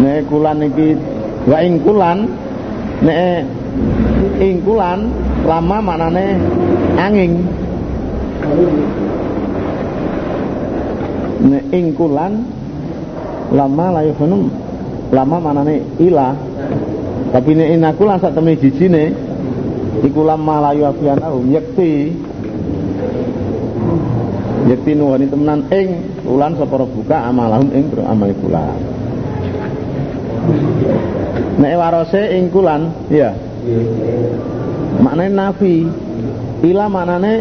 [0.00, 0.96] nek kulan iki
[1.44, 2.18] wa ing kulan
[3.04, 3.44] nek
[4.40, 5.12] ing kulan
[5.44, 6.40] lama maknane
[6.96, 7.44] angin
[11.40, 12.44] nek ing kulan
[13.52, 14.52] lama layu funum
[15.10, 16.36] lama manane ilah
[17.32, 19.04] tapi nek inakulan sak temene jijine
[20.04, 22.12] iku lama layu afianahum yakti
[24.68, 25.88] yakti nuhani temenan ing
[26.28, 28.64] ulan sapa buka amalahum ing amal kula
[31.58, 33.32] nek warose ing kulan ya
[35.00, 35.76] maknane nafi.
[36.60, 37.32] Ila maknane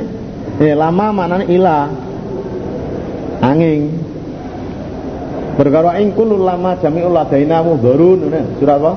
[0.64, 1.92] eh lama maknane ila
[3.42, 3.96] angin
[5.60, 8.32] Perkara ing kullu lama jami'ul ladaina mudharun.
[8.64, 8.92] Surat apa?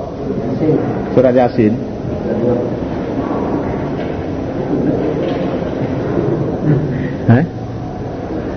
[1.10, 1.74] Surat Yasin.
[7.26, 7.44] Hah?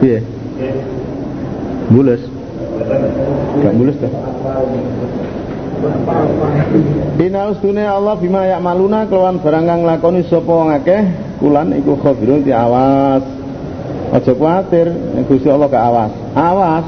[0.06, 0.22] Iya.
[1.90, 2.22] Bulus.
[3.66, 4.14] Gak bulus dah.
[7.18, 11.02] Dina ustune Allah bima yak maluna kelawan barang kang lakoni sapa wong akeh
[11.42, 13.26] kulan iku khabirun ti awas.
[14.14, 16.12] Aja kuwatir nek Gusti Allah gak awas.
[16.38, 16.86] Awas.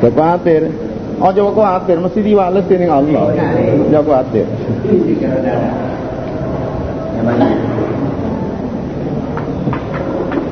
[0.00, 0.62] Gak kuwatir.
[1.18, 3.34] Aja kuwatir mesti diwales dening Allah.
[3.92, 4.46] Ya kuwatir.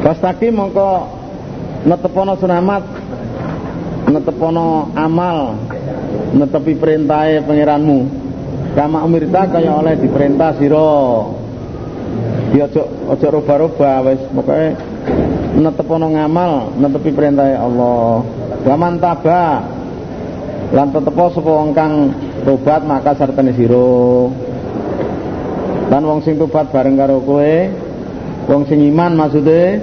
[0.05, 0.89] Pastaki mongko
[1.87, 2.85] netepono sunamat
[4.07, 5.59] netepono amal
[6.35, 7.99] netepi perintahe pangeranmu
[8.75, 11.27] kama umirta kaya oleh diperintah sira
[12.57, 14.21] dia ojo ojo roba-roba wis.
[14.33, 14.73] Pokoke
[15.61, 18.25] netepono ngamal netepi perintahe Allah.
[18.65, 19.61] Waman taba
[20.73, 22.17] lan tetepo sapa wong kang
[22.49, 24.33] tobat maka sartane sira.
[25.93, 27.55] Lan wong sing tobat bareng karo kowe
[28.49, 29.77] wong sing iman maksude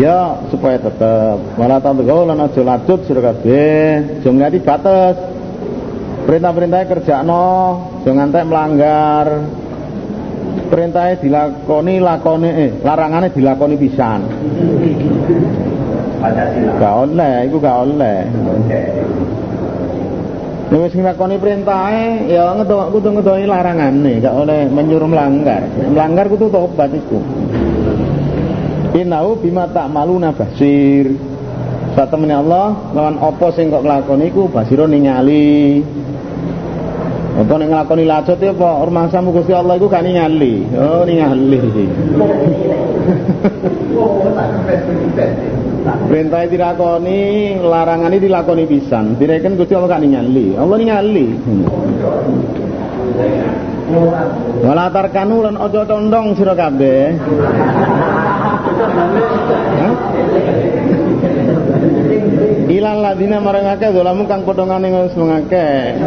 [0.00, 5.16] ya supaya tetap malah tadgau lan aja lacut sira kabeh aja nglati batas.
[6.26, 7.44] Perintah-perintah kerjakno
[8.02, 9.26] aja ngantek melanggar
[10.66, 14.20] perintahnya dilakoni lakoni eh larangane dilakoni pisan
[16.80, 18.18] gak oleh iku gak oleh
[20.66, 25.62] Nek wis nglakoni perintahe ya ngetok kudu ngedohi larangane, gak oleh menyuruh melanggar.
[25.78, 27.22] Melanggar kudu tobat iku.
[28.98, 31.14] Innahu bima ta'maluna basir.
[31.94, 35.86] Satemene Allah lawan apa sing kok nglakoni iku basira ningali.
[37.36, 40.64] Apa nek nglakoni lacut ya apa rumangsamu Gusti Allah iku gak ningali.
[40.72, 41.60] Oh ningali.
[46.08, 47.20] Perintah dilakoni,
[47.60, 49.20] ini dilakoni pisan.
[49.20, 50.56] Direken Gusti Allah gak ningali.
[50.56, 51.26] Allah ningali.
[54.64, 57.20] Wala tarkanu lan aja condong sira kabeh.
[62.66, 66.02] Ilal ladina marang akeh dolamu kang padha ngene wis mengakeh.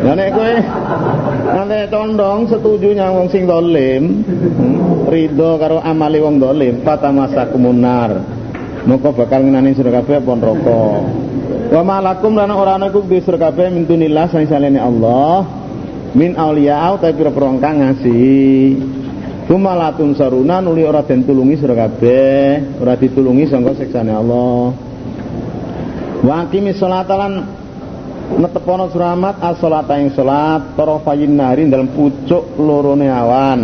[0.00, 0.52] Lah nek kowe
[1.52, 8.24] nganti condong setuju nyang wong sing dolim, hmm, ridho karo amali wong dolim, patamasa kumunar.
[8.88, 10.84] Moko bakal ngenani sira kabeh pon neraka.
[11.68, 14.32] Wa malakum lan ora ana iku di sira kabeh min dunillah
[14.80, 15.44] Allah
[16.16, 18.80] min auliya tapi pira-pira kang ngasih.
[19.44, 24.85] Kumalatun saruna nuli ora den tulungi sira kabeh, ora ditulungi sangka siksane Allah.
[26.26, 27.32] Wa aqimi sholata lan
[28.34, 33.60] netepono suramat as-sholata ing salat tarafayin nahari dalam pucuk lorone awan.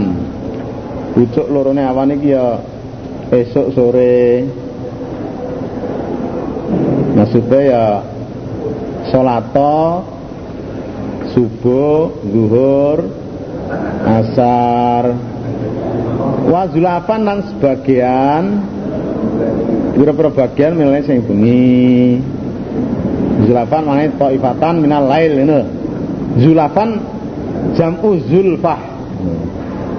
[1.19, 2.63] Pucuk lorone awan iki ya
[3.35, 4.47] esok sore.
[7.19, 7.85] Maksudnya ya
[9.11, 10.07] sholato
[11.35, 12.99] subuh, zuhur,
[14.07, 15.19] asar,
[16.47, 18.43] wazulafan dan sebagian
[19.99, 22.23] beberapa bagian milih sing bengi
[23.47, 25.61] zulafan maknanya ta'ifatan minal lail ini.
[26.41, 26.91] Zulafan
[27.77, 28.81] jam'u zulfah.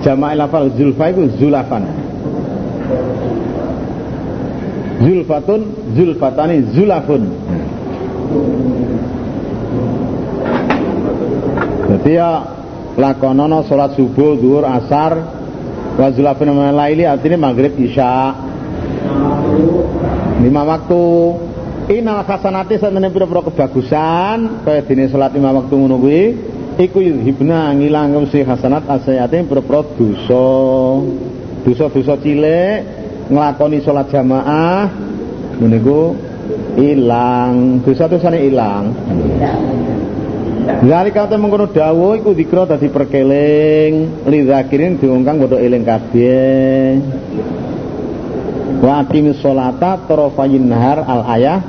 [0.03, 1.83] Jama'il lafal zulfah itu zulafan.
[5.03, 5.61] Zulfatun
[5.95, 7.23] zulfatani zulafun.
[11.93, 12.41] Jadi ya
[12.97, 15.13] lakonono sholat subuh, duhur, asar
[15.93, 18.33] wa zulafin laili artinya maghrib isya.
[20.41, 21.01] Lima waktu
[21.83, 26.23] Inal hasanati satene pira-pira kebagusan kaya dene salat lima waktu ngono kuwi
[26.79, 30.47] iku hibna ngilang si hasanat asayate pira-pira dosa.
[31.63, 32.79] Dosa-dosa cilik
[33.27, 34.87] nglakoni salat jamaah
[35.59, 36.15] ngene iku
[36.79, 38.83] ilang, dosa-dosane ilang.
[40.63, 46.95] Dari kata mengkono dawuh iku dikira dadi perkeling lidzakirin diungkang padha eling kabeh.
[48.83, 51.59] Wa aqimis sholata tarafayin nahar al ayah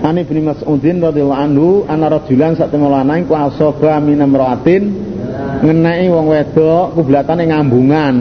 [0.00, 4.96] Ani bin Mas'udin radhiyallahu anhu ana rajulan sak temu lanang ku asaba minamraatin
[5.60, 8.14] ngenai wong wedok kublatane ngambungan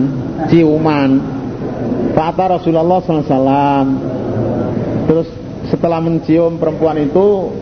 [0.52, 1.10] ciuman
[2.12, 3.86] Fata Rasulullah sallallahu alaihi wasallam
[5.08, 5.30] terus
[5.70, 7.54] setelah mencium perempuan itu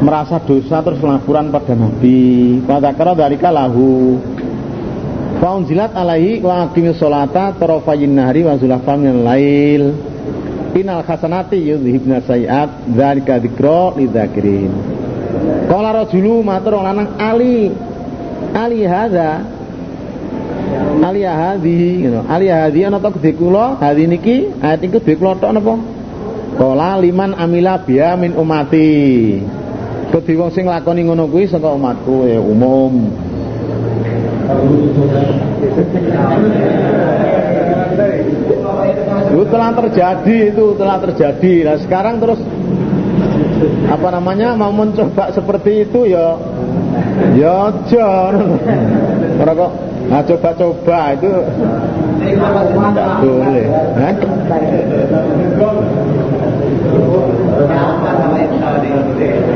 [0.00, 2.60] merasa dosa terus laporan pada Nabi.
[2.64, 4.16] Fadzakara dzalika lahu.
[5.36, 9.82] Faunzilat alaihi wa aqimis sholata tarafayin nahri wa zulafan minal lail.
[10.72, 14.72] Inal hasanati yudhibna sayiat dzalika dzikra lidzakirin.
[15.68, 17.68] Qala rajulu matur lanang ali
[18.56, 19.44] ali hadza
[21.04, 22.20] ali hadhi ngono.
[22.28, 25.74] Ali hadhi ana ta gedhe kula, hadhi niki ayat iku gedhe kula tok napa?
[27.04, 29.40] Liman amila biya min umati.
[30.16, 33.25] Wong sing lakoni ngono kuwi saka umatku ya umum.
[39.26, 41.54] Itu telah terjadi itu telah terjadi.
[41.66, 42.40] Nah sekarang terus
[43.88, 46.36] apa namanya mau mencoba seperti itu ya
[47.36, 48.60] ya jangan
[49.56, 49.72] kok
[50.06, 51.30] nah coba-coba itu
[52.22, 54.12] tidak boleh nah?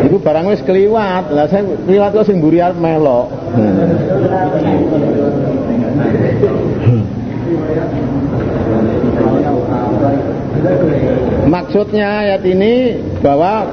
[0.05, 3.31] itu barang wis keliwat lah saya keliwat kok sing mburi melok
[11.51, 13.67] Maksudnya ayat ini bahwa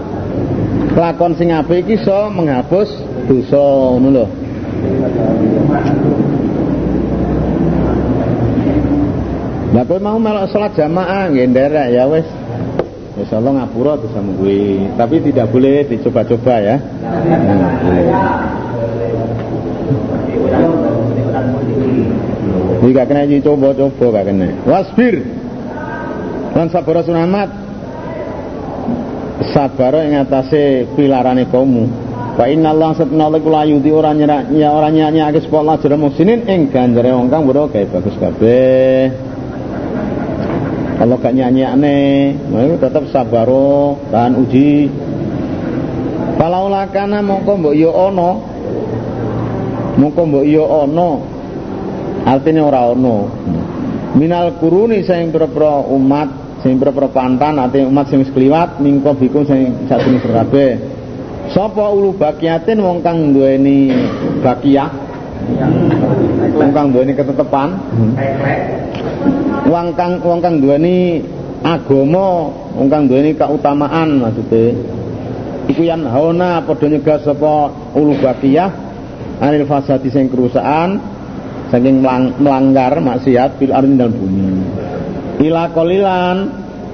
[0.97, 2.89] kelakon sing apik iki iso menghapus
[3.29, 3.65] dosa
[3.97, 4.25] ngono lho.
[9.75, 12.27] Lah kowe mau melok salat jamaah nggih nderek ya wis.
[13.19, 16.75] Wis Allah ngapura bisa kuwi, tapi tidak boleh dicoba-coba ya.
[22.77, 24.47] Ini gak kena dicoba-coba gak kena.
[24.63, 25.15] Wasbir.
[26.55, 27.49] Lan sabar sunamat.
[29.51, 31.89] Sabar yang atase pilarane kaummu.
[32.37, 35.97] Wa inna Allah satna Allah kula yudi ora nyerak ya ora nyanyake sapa Allah jare
[35.97, 39.26] musinin ing ganjare wong kang gawe bagus kabeh.
[40.97, 44.89] Kalau gak nyanyiane, nah tetap sabaro tahan uji.
[46.41, 48.29] Falaula kana mongko mbok yo ana.
[50.01, 51.09] Mongko mbok yo ana.
[52.25, 53.29] Artinya ora ana.
[54.17, 59.45] Minal kuruni sing pira umat sing pira pantan ate umat sing wis kliwat mingko bikum
[59.45, 60.81] sing satune kabeh.
[61.53, 63.93] Sapa ulu bakiatin wong kang duweni
[64.41, 64.89] bakiyah.
[66.57, 67.69] Wong kang duweni ketetepan.
[69.67, 71.19] Wong kang wong kang duweni
[71.59, 74.71] agama, wong kang duweni keutamaan maksudnya.
[75.67, 78.71] Iku yan hauna padha nyegah sapa ulu bakiyah
[79.43, 81.03] anil fasadi sing kerusakan
[81.67, 81.99] saking
[82.39, 84.47] melanggar maksiat fil ardi dalam bumi.
[85.43, 86.37] Ila kolilan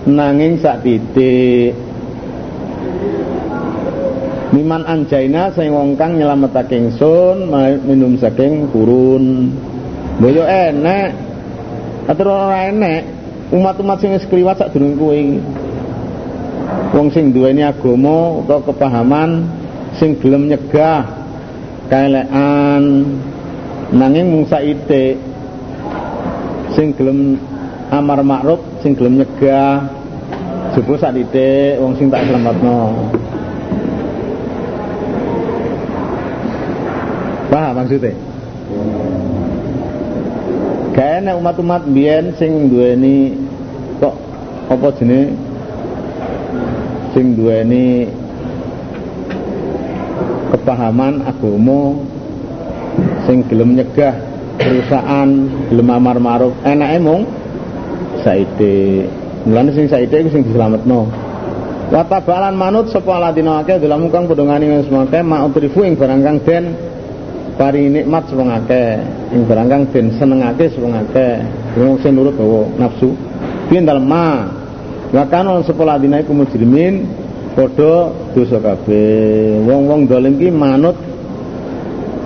[0.09, 1.77] nanging sak titik
[4.53, 7.49] Miman anjaina sing wong kang nyelametake ingsun
[7.89, 9.49] minum saking kurun.
[10.21, 11.22] Boyo enek.
[12.07, 13.01] Atur ora enek.
[13.53, 15.19] Umat-umat sing wis kliwat sak durung kowe
[16.93, 19.45] Wong sing duweni agama utawa kepahaman
[19.97, 21.05] sing gelem nyegah
[21.89, 23.05] kaelekan
[23.93, 25.21] nanging mung saithik
[26.73, 27.37] sing gelem
[27.93, 29.85] amar makruf sing gelem nyegah
[30.73, 33.09] jebul sak titik wong sing tak selamatno
[37.53, 38.32] Paham maksudnya?
[40.93, 43.33] Kayaknya umat-umat biyen sing duweni
[43.97, 44.13] kok
[44.69, 45.33] apa jenis
[47.17, 48.05] sing duweni
[50.53, 51.97] kepahaman agama
[53.25, 54.13] sing gelem nyegah
[54.61, 55.29] perusahaan
[55.73, 57.25] gelem amar ma'ruf enake mung
[58.21, 59.09] saite
[59.49, 61.09] mulane sing saite iku sing dislametno
[61.89, 66.21] wa tabalan manut sapa ladina akeh dalam kang padha ngani semake ma utrifu ing barang
[66.21, 66.92] kang den
[67.55, 69.01] pari nikmat wong akeh
[69.33, 71.41] ing barang kang den senengake wong akeh
[72.01, 73.13] sing nurut hawa nafsu.
[73.69, 74.49] Pindal ma.
[75.13, 77.05] Wa kana sapa ladina iku mujrimin
[77.53, 79.61] padha dosa kabeh.
[79.61, 80.97] Wong-wong dolim ki manut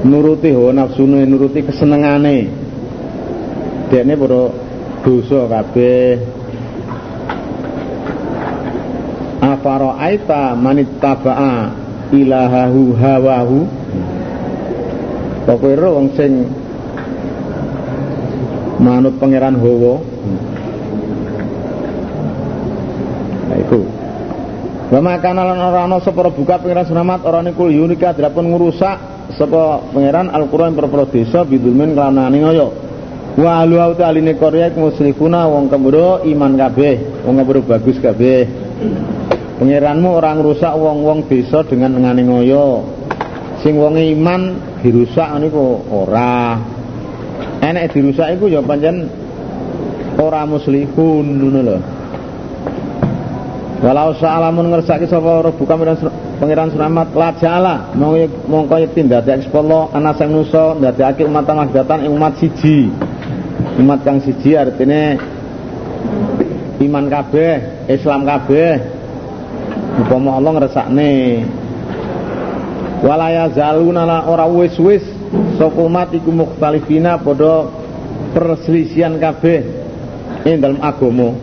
[0.08, 2.48] nuruti hawa nafsune nuruti kesenengane.
[3.92, 4.42] Dekne padha
[5.04, 5.40] dosa
[9.42, 11.72] afara aita manittaba'a
[12.12, 13.58] ilahahu hawahu
[15.48, 16.44] Kowe ro wong sing
[18.84, 19.96] manut pangeran hawa.
[23.48, 23.80] Nah iku.
[24.92, 29.88] Wa makana lan ora ana sapa buka pangeran sunamat ora niku yunika drapun ngrusak sapa
[29.96, 32.68] pangeran Al-Qur'an perpro desa bidulmen kelanane ngoyo.
[33.40, 38.44] Wa alu aline Korea muslimuna wong kemburo iman kabeh, wong kemburo bagus kabeh.
[39.64, 42.97] Pangeranmu orang ngrusak wong-wong desa dengan ngene ngoyo.
[43.66, 46.62] Sing wonge iman dirusak niku ora.
[47.62, 49.10] Enek dirusak iku ya pancen
[50.22, 51.78] ora muslihun ngono lho.
[53.78, 55.78] Walau sa'alamun ngersaki sapa buka
[56.42, 57.76] pangeran selamat la jala
[58.50, 62.90] mongko tindak ekspolo ana sing nusa ndadekake umat magdatan ing umat siji.
[63.78, 65.22] Umat kang siji artine
[66.82, 68.98] iman kabeh, Islam kabeh.
[69.98, 71.10] Upama Allah ngresakne
[73.04, 75.04] walaya zaluna la ora wis-wis.
[75.60, 77.68] Sapa umat iku mukhtalifina padha
[78.32, 79.60] perselisihan kabeh
[80.48, 81.36] ing dalam agama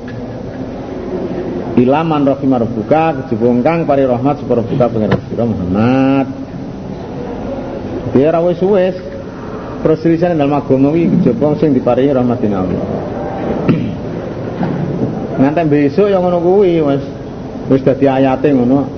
[1.74, 6.26] ilaman rahimah rabbuka kejaba kang pari rahmat sapa rabbuka pangeran sira Muhammad.
[8.14, 8.96] Dia ra wis wis
[9.82, 12.82] perselisihan dalam agama iki kejaba sing diparingi rahmatin Allah.
[15.66, 17.04] Besok yang ngono kuwi wis.
[17.68, 18.93] Wis dadi ayate ngono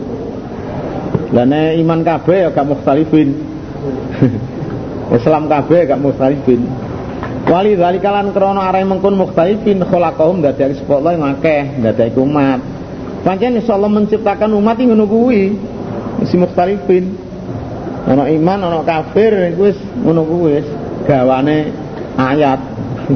[1.35, 3.35] lah iman kabeh ya gak mukhtalifin
[5.19, 6.63] Islam kabeh gak mukhtalifin
[7.47, 12.59] Wali zalikalan krana mengkun mukhtalifin khalaqahum dadi sepuluh yang akeh dadi umat.
[13.23, 15.55] Pancen insyaallah menciptakan umat ngono kuwi.
[16.27, 17.15] Isi mukhtalifin.
[18.11, 20.27] Ana iman, ana kafir wis ngono
[21.07, 21.71] gawane
[22.19, 22.59] ayat.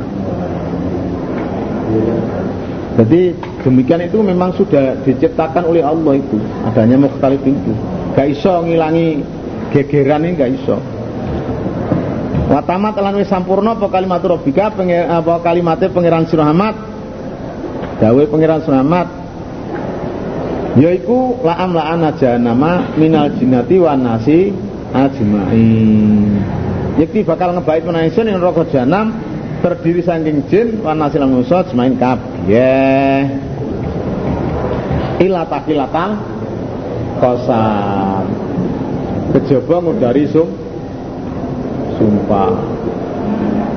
[3.02, 3.34] Jadi
[3.66, 6.38] demikian itu memang sudah diciptakan oleh Allah itu
[6.70, 7.74] adanya mukhtalifin itu.
[8.16, 9.22] Gak iso ngilangi
[9.70, 10.76] gegeran ini gak iso.
[12.50, 16.74] Watamat lan wis sampurna apa kalimat rabbika apa kalimate pangeran Sira Ahmad.
[18.02, 19.06] Dawe pangeran Sira Ahmad
[20.78, 21.74] yaiku la'am
[22.42, 24.50] nama minal jinnati wan nasi
[24.90, 26.42] ajmain.
[26.98, 29.14] Yakti bakal ngebait menawa ing neraka jahanam
[29.62, 33.30] terdiri saking jin wan nasi lan manusa ajmain kabeh.
[35.22, 35.46] Ila
[37.20, 38.24] kosan.
[39.30, 40.48] Kejaba ngudari sum
[42.00, 42.50] sumpah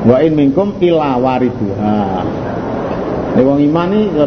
[0.03, 1.99] wa in minkum ila wariduha
[3.35, 4.25] nek wong iman iki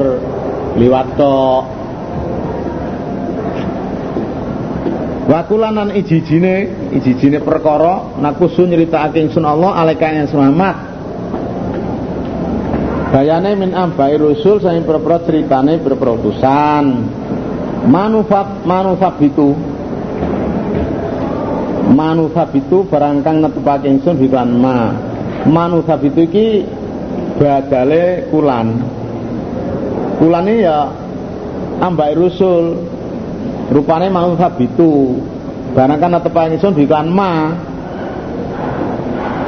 [0.77, 1.65] liwat tok
[5.27, 10.77] Wa kulanan ijijine ijijine perkara nakusu nyritakake ingsun Allah alaika yang selamat.
[13.11, 16.85] Bayane min ambai rusul saing perpro ceritane berperutusan.
[17.87, 19.55] Manufat manufat itu.
[22.57, 24.91] Itu barang kang netepake ingsun iklan ma.
[26.03, 26.67] Itu iki
[27.39, 28.83] badale kulan.
[30.19, 30.91] Kulane ya
[31.79, 32.75] ambak rusul.
[33.71, 34.11] Rupane
[34.59, 34.93] itu.
[35.79, 37.33] Barang kang netepake ingsun iklan ma.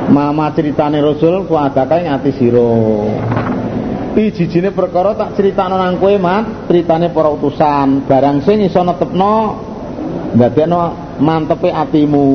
[0.09, 2.33] Mama ceritane Rasul ku adaka ing ati
[4.19, 4.35] sira.
[4.35, 8.03] Ijijine perkara tak critakno nang kowe, Mat, ceritane para utusan.
[8.11, 9.35] Barang sing iso netepno
[10.35, 10.81] ndadekno
[11.23, 12.27] mantepe atimu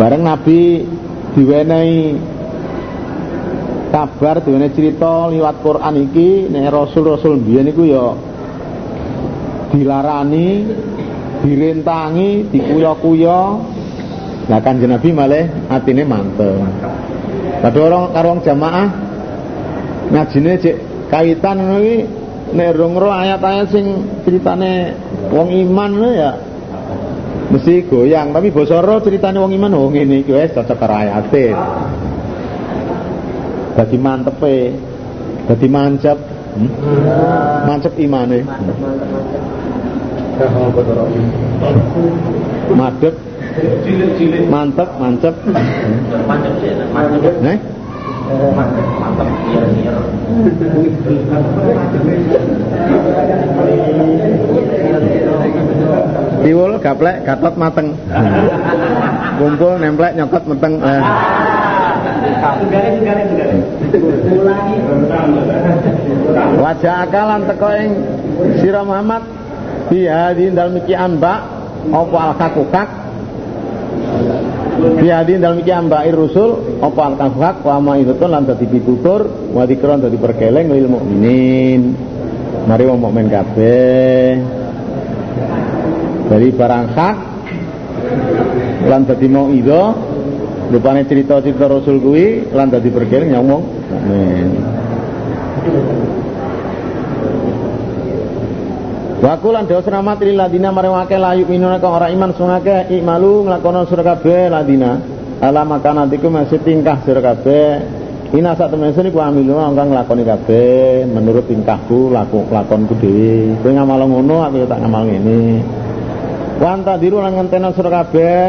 [0.00, 0.82] bareng Nabi
[1.36, 1.98] diwenehi
[3.92, 8.06] kabar diwenehi cerita liwat Quran iki nek rasul-rasul biyen iku ya
[9.70, 10.48] dilarani
[11.44, 13.40] direntangi dikuya-kuya
[14.48, 16.58] lah kanjeng Nabi malah atine mantep
[17.60, 19.03] padha orang karo jamaah
[20.12, 20.76] ngajine cek
[21.08, 21.96] kaitan ngono iki
[22.54, 23.84] nek ayat-ayat sing
[24.22, 24.94] ceritane
[25.32, 26.32] wong iman ya
[27.54, 28.34] mesti goyang.
[28.34, 31.54] Tapi bosoro ceritanya wong iman wong ini iki wis cocok karo ayate.
[33.74, 34.56] Dadi mantepe
[35.50, 36.18] dadi mancep
[36.58, 36.70] hmm?
[37.66, 38.40] mancep imane.
[42.74, 43.14] Madep
[44.50, 45.34] mantep mancep
[48.24, 48.56] hmm?
[48.56, 49.28] mantap
[56.44, 57.96] Diwul gaplek gatot mateng.
[59.40, 60.76] Kumpul nemplek nyokot meteng.
[60.84, 61.02] Eh.
[66.60, 67.90] Wajah akalan teko ing
[68.60, 69.22] sira Muhammad
[69.88, 71.44] di hadi dalem iki amba
[71.88, 73.03] apa al kakukak
[74.84, 79.24] Biadin dalam iki ambai rusul apa al hak wa ma idutun lan dadi pitutur
[79.56, 81.96] wa dikron dadi perkeleng lil mukminin.
[82.68, 84.40] Mari wong mukmin kabeh.
[86.28, 87.16] Dari barang hak
[88.84, 89.96] lan dadi mau ido
[90.68, 93.62] rupane cerita-cerita rasul kuwi lan dadi perkeleng yang wong
[99.24, 99.32] mukmin.
[99.32, 103.88] Wakulan dewa selamat lil ladina marang akeh layu minuna kang ora iman sungake ikmalu nglakono
[103.88, 105.00] sira kabeh ladina.
[105.40, 108.02] Ala makanatiku masih tingkah sira kabeh.
[108.34, 113.56] Ina sak temen sini ku amilu kang nglakoni kabeh menurut tingkahku laku lakonku dhewe.
[113.62, 115.62] Kowe ngamal ngono aku tak ngamal ngene.
[116.58, 118.42] Wanta diru lan ngentena sira kabeh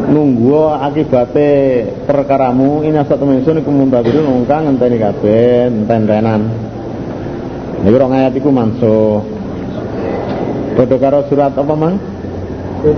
[0.00, 1.50] nunggu akibate
[2.08, 6.42] perkaramu ina sak temen sini ku muntadiru kang ngenteni kabeh enten-entenan.
[7.80, 9.39] Ini rong ayat iku mansuh.
[10.80, 12.00] Padha karo surat apa mang?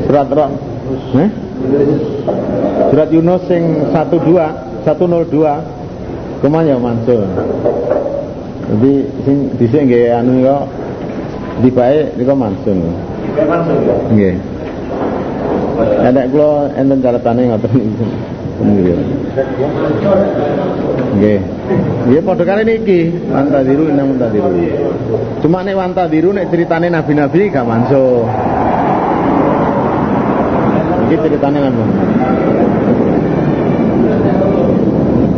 [0.07, 0.55] Surat Rom.
[1.18, 1.30] Eh?
[2.95, 4.87] Surat Yunus sing 12, 102.
[6.39, 7.26] Ke mana ya Mansur?
[8.70, 8.95] Jadi
[9.26, 10.62] sing dhisik nggih anu kok
[11.66, 12.78] dibae nika Mansur.
[14.14, 14.39] Nggih.
[16.07, 17.74] Ada kula enten catatane ngoten.
[18.62, 18.95] nggih.
[21.03, 21.40] Nggih.
[22.07, 23.00] Nggih padha kali niki,
[23.30, 24.50] wantadiru inna muntadiru.
[25.42, 28.22] Cuma nek wantadiru nek ceritane nabi-nabi gak mansuh.
[31.11, 31.82] Iki ceritane nabi.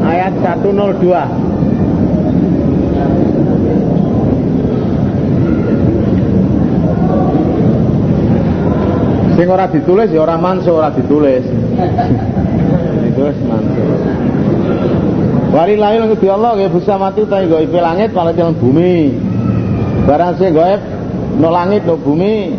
[0.05, 1.53] Ayat 102.
[9.35, 11.43] Sing ora ditulis ya ora mansuh, ora ditulis.
[13.15, 13.87] ditulis mansuh.
[15.55, 19.15] Walillahi lan Gusti Allah bisa mati utawi gaib langit malah jalan bumi.
[20.03, 20.83] Barang sing gaib
[21.39, 22.51] no langit no bumi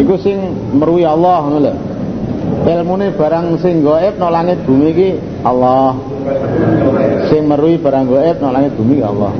[0.00, 0.40] iku sing
[0.72, 1.74] meruhi Allah ngono lho.
[2.64, 5.10] Ilmune barang sing gaib no langit bumi iki
[5.44, 6.00] Allah.
[7.28, 9.36] Sing meruhi barang gaib no langit bumi Allah.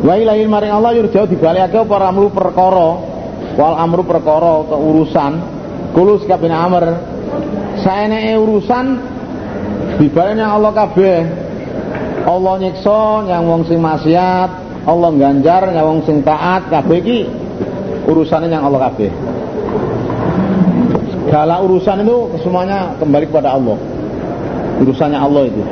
[0.00, 2.96] Wa ilahi maring Allah yurjau dibalikake apa ramlu perkara
[3.60, 5.32] wal amru perkara atau urusan
[5.92, 6.96] kulus kabeh amr
[7.84, 9.11] saeneke urusan
[10.02, 11.18] dibalene Allah kabeh.
[12.26, 14.50] Allah nyiksa yang wong sing maksiat.
[14.82, 16.66] Allah ganjar yang wong sing taat.
[16.66, 17.18] Kabeh iki
[18.10, 19.10] urusannya yang Allah kabeh.
[21.30, 23.78] Segala urusan itu semuanya kembali kepada Allah.
[24.82, 25.62] Urusannya Allah itu.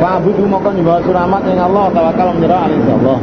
[0.00, 3.18] Fa'budu maka nyembah suramat yang Allah tawakal menyerah alaihi Allah.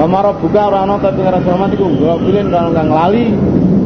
[0.00, 3.36] Wa marabbuka ora ana tapi rasul mati ku gofilin kang lali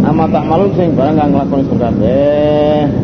[0.06, 3.03] ama tak malu sing barang kang nglakoni kabeh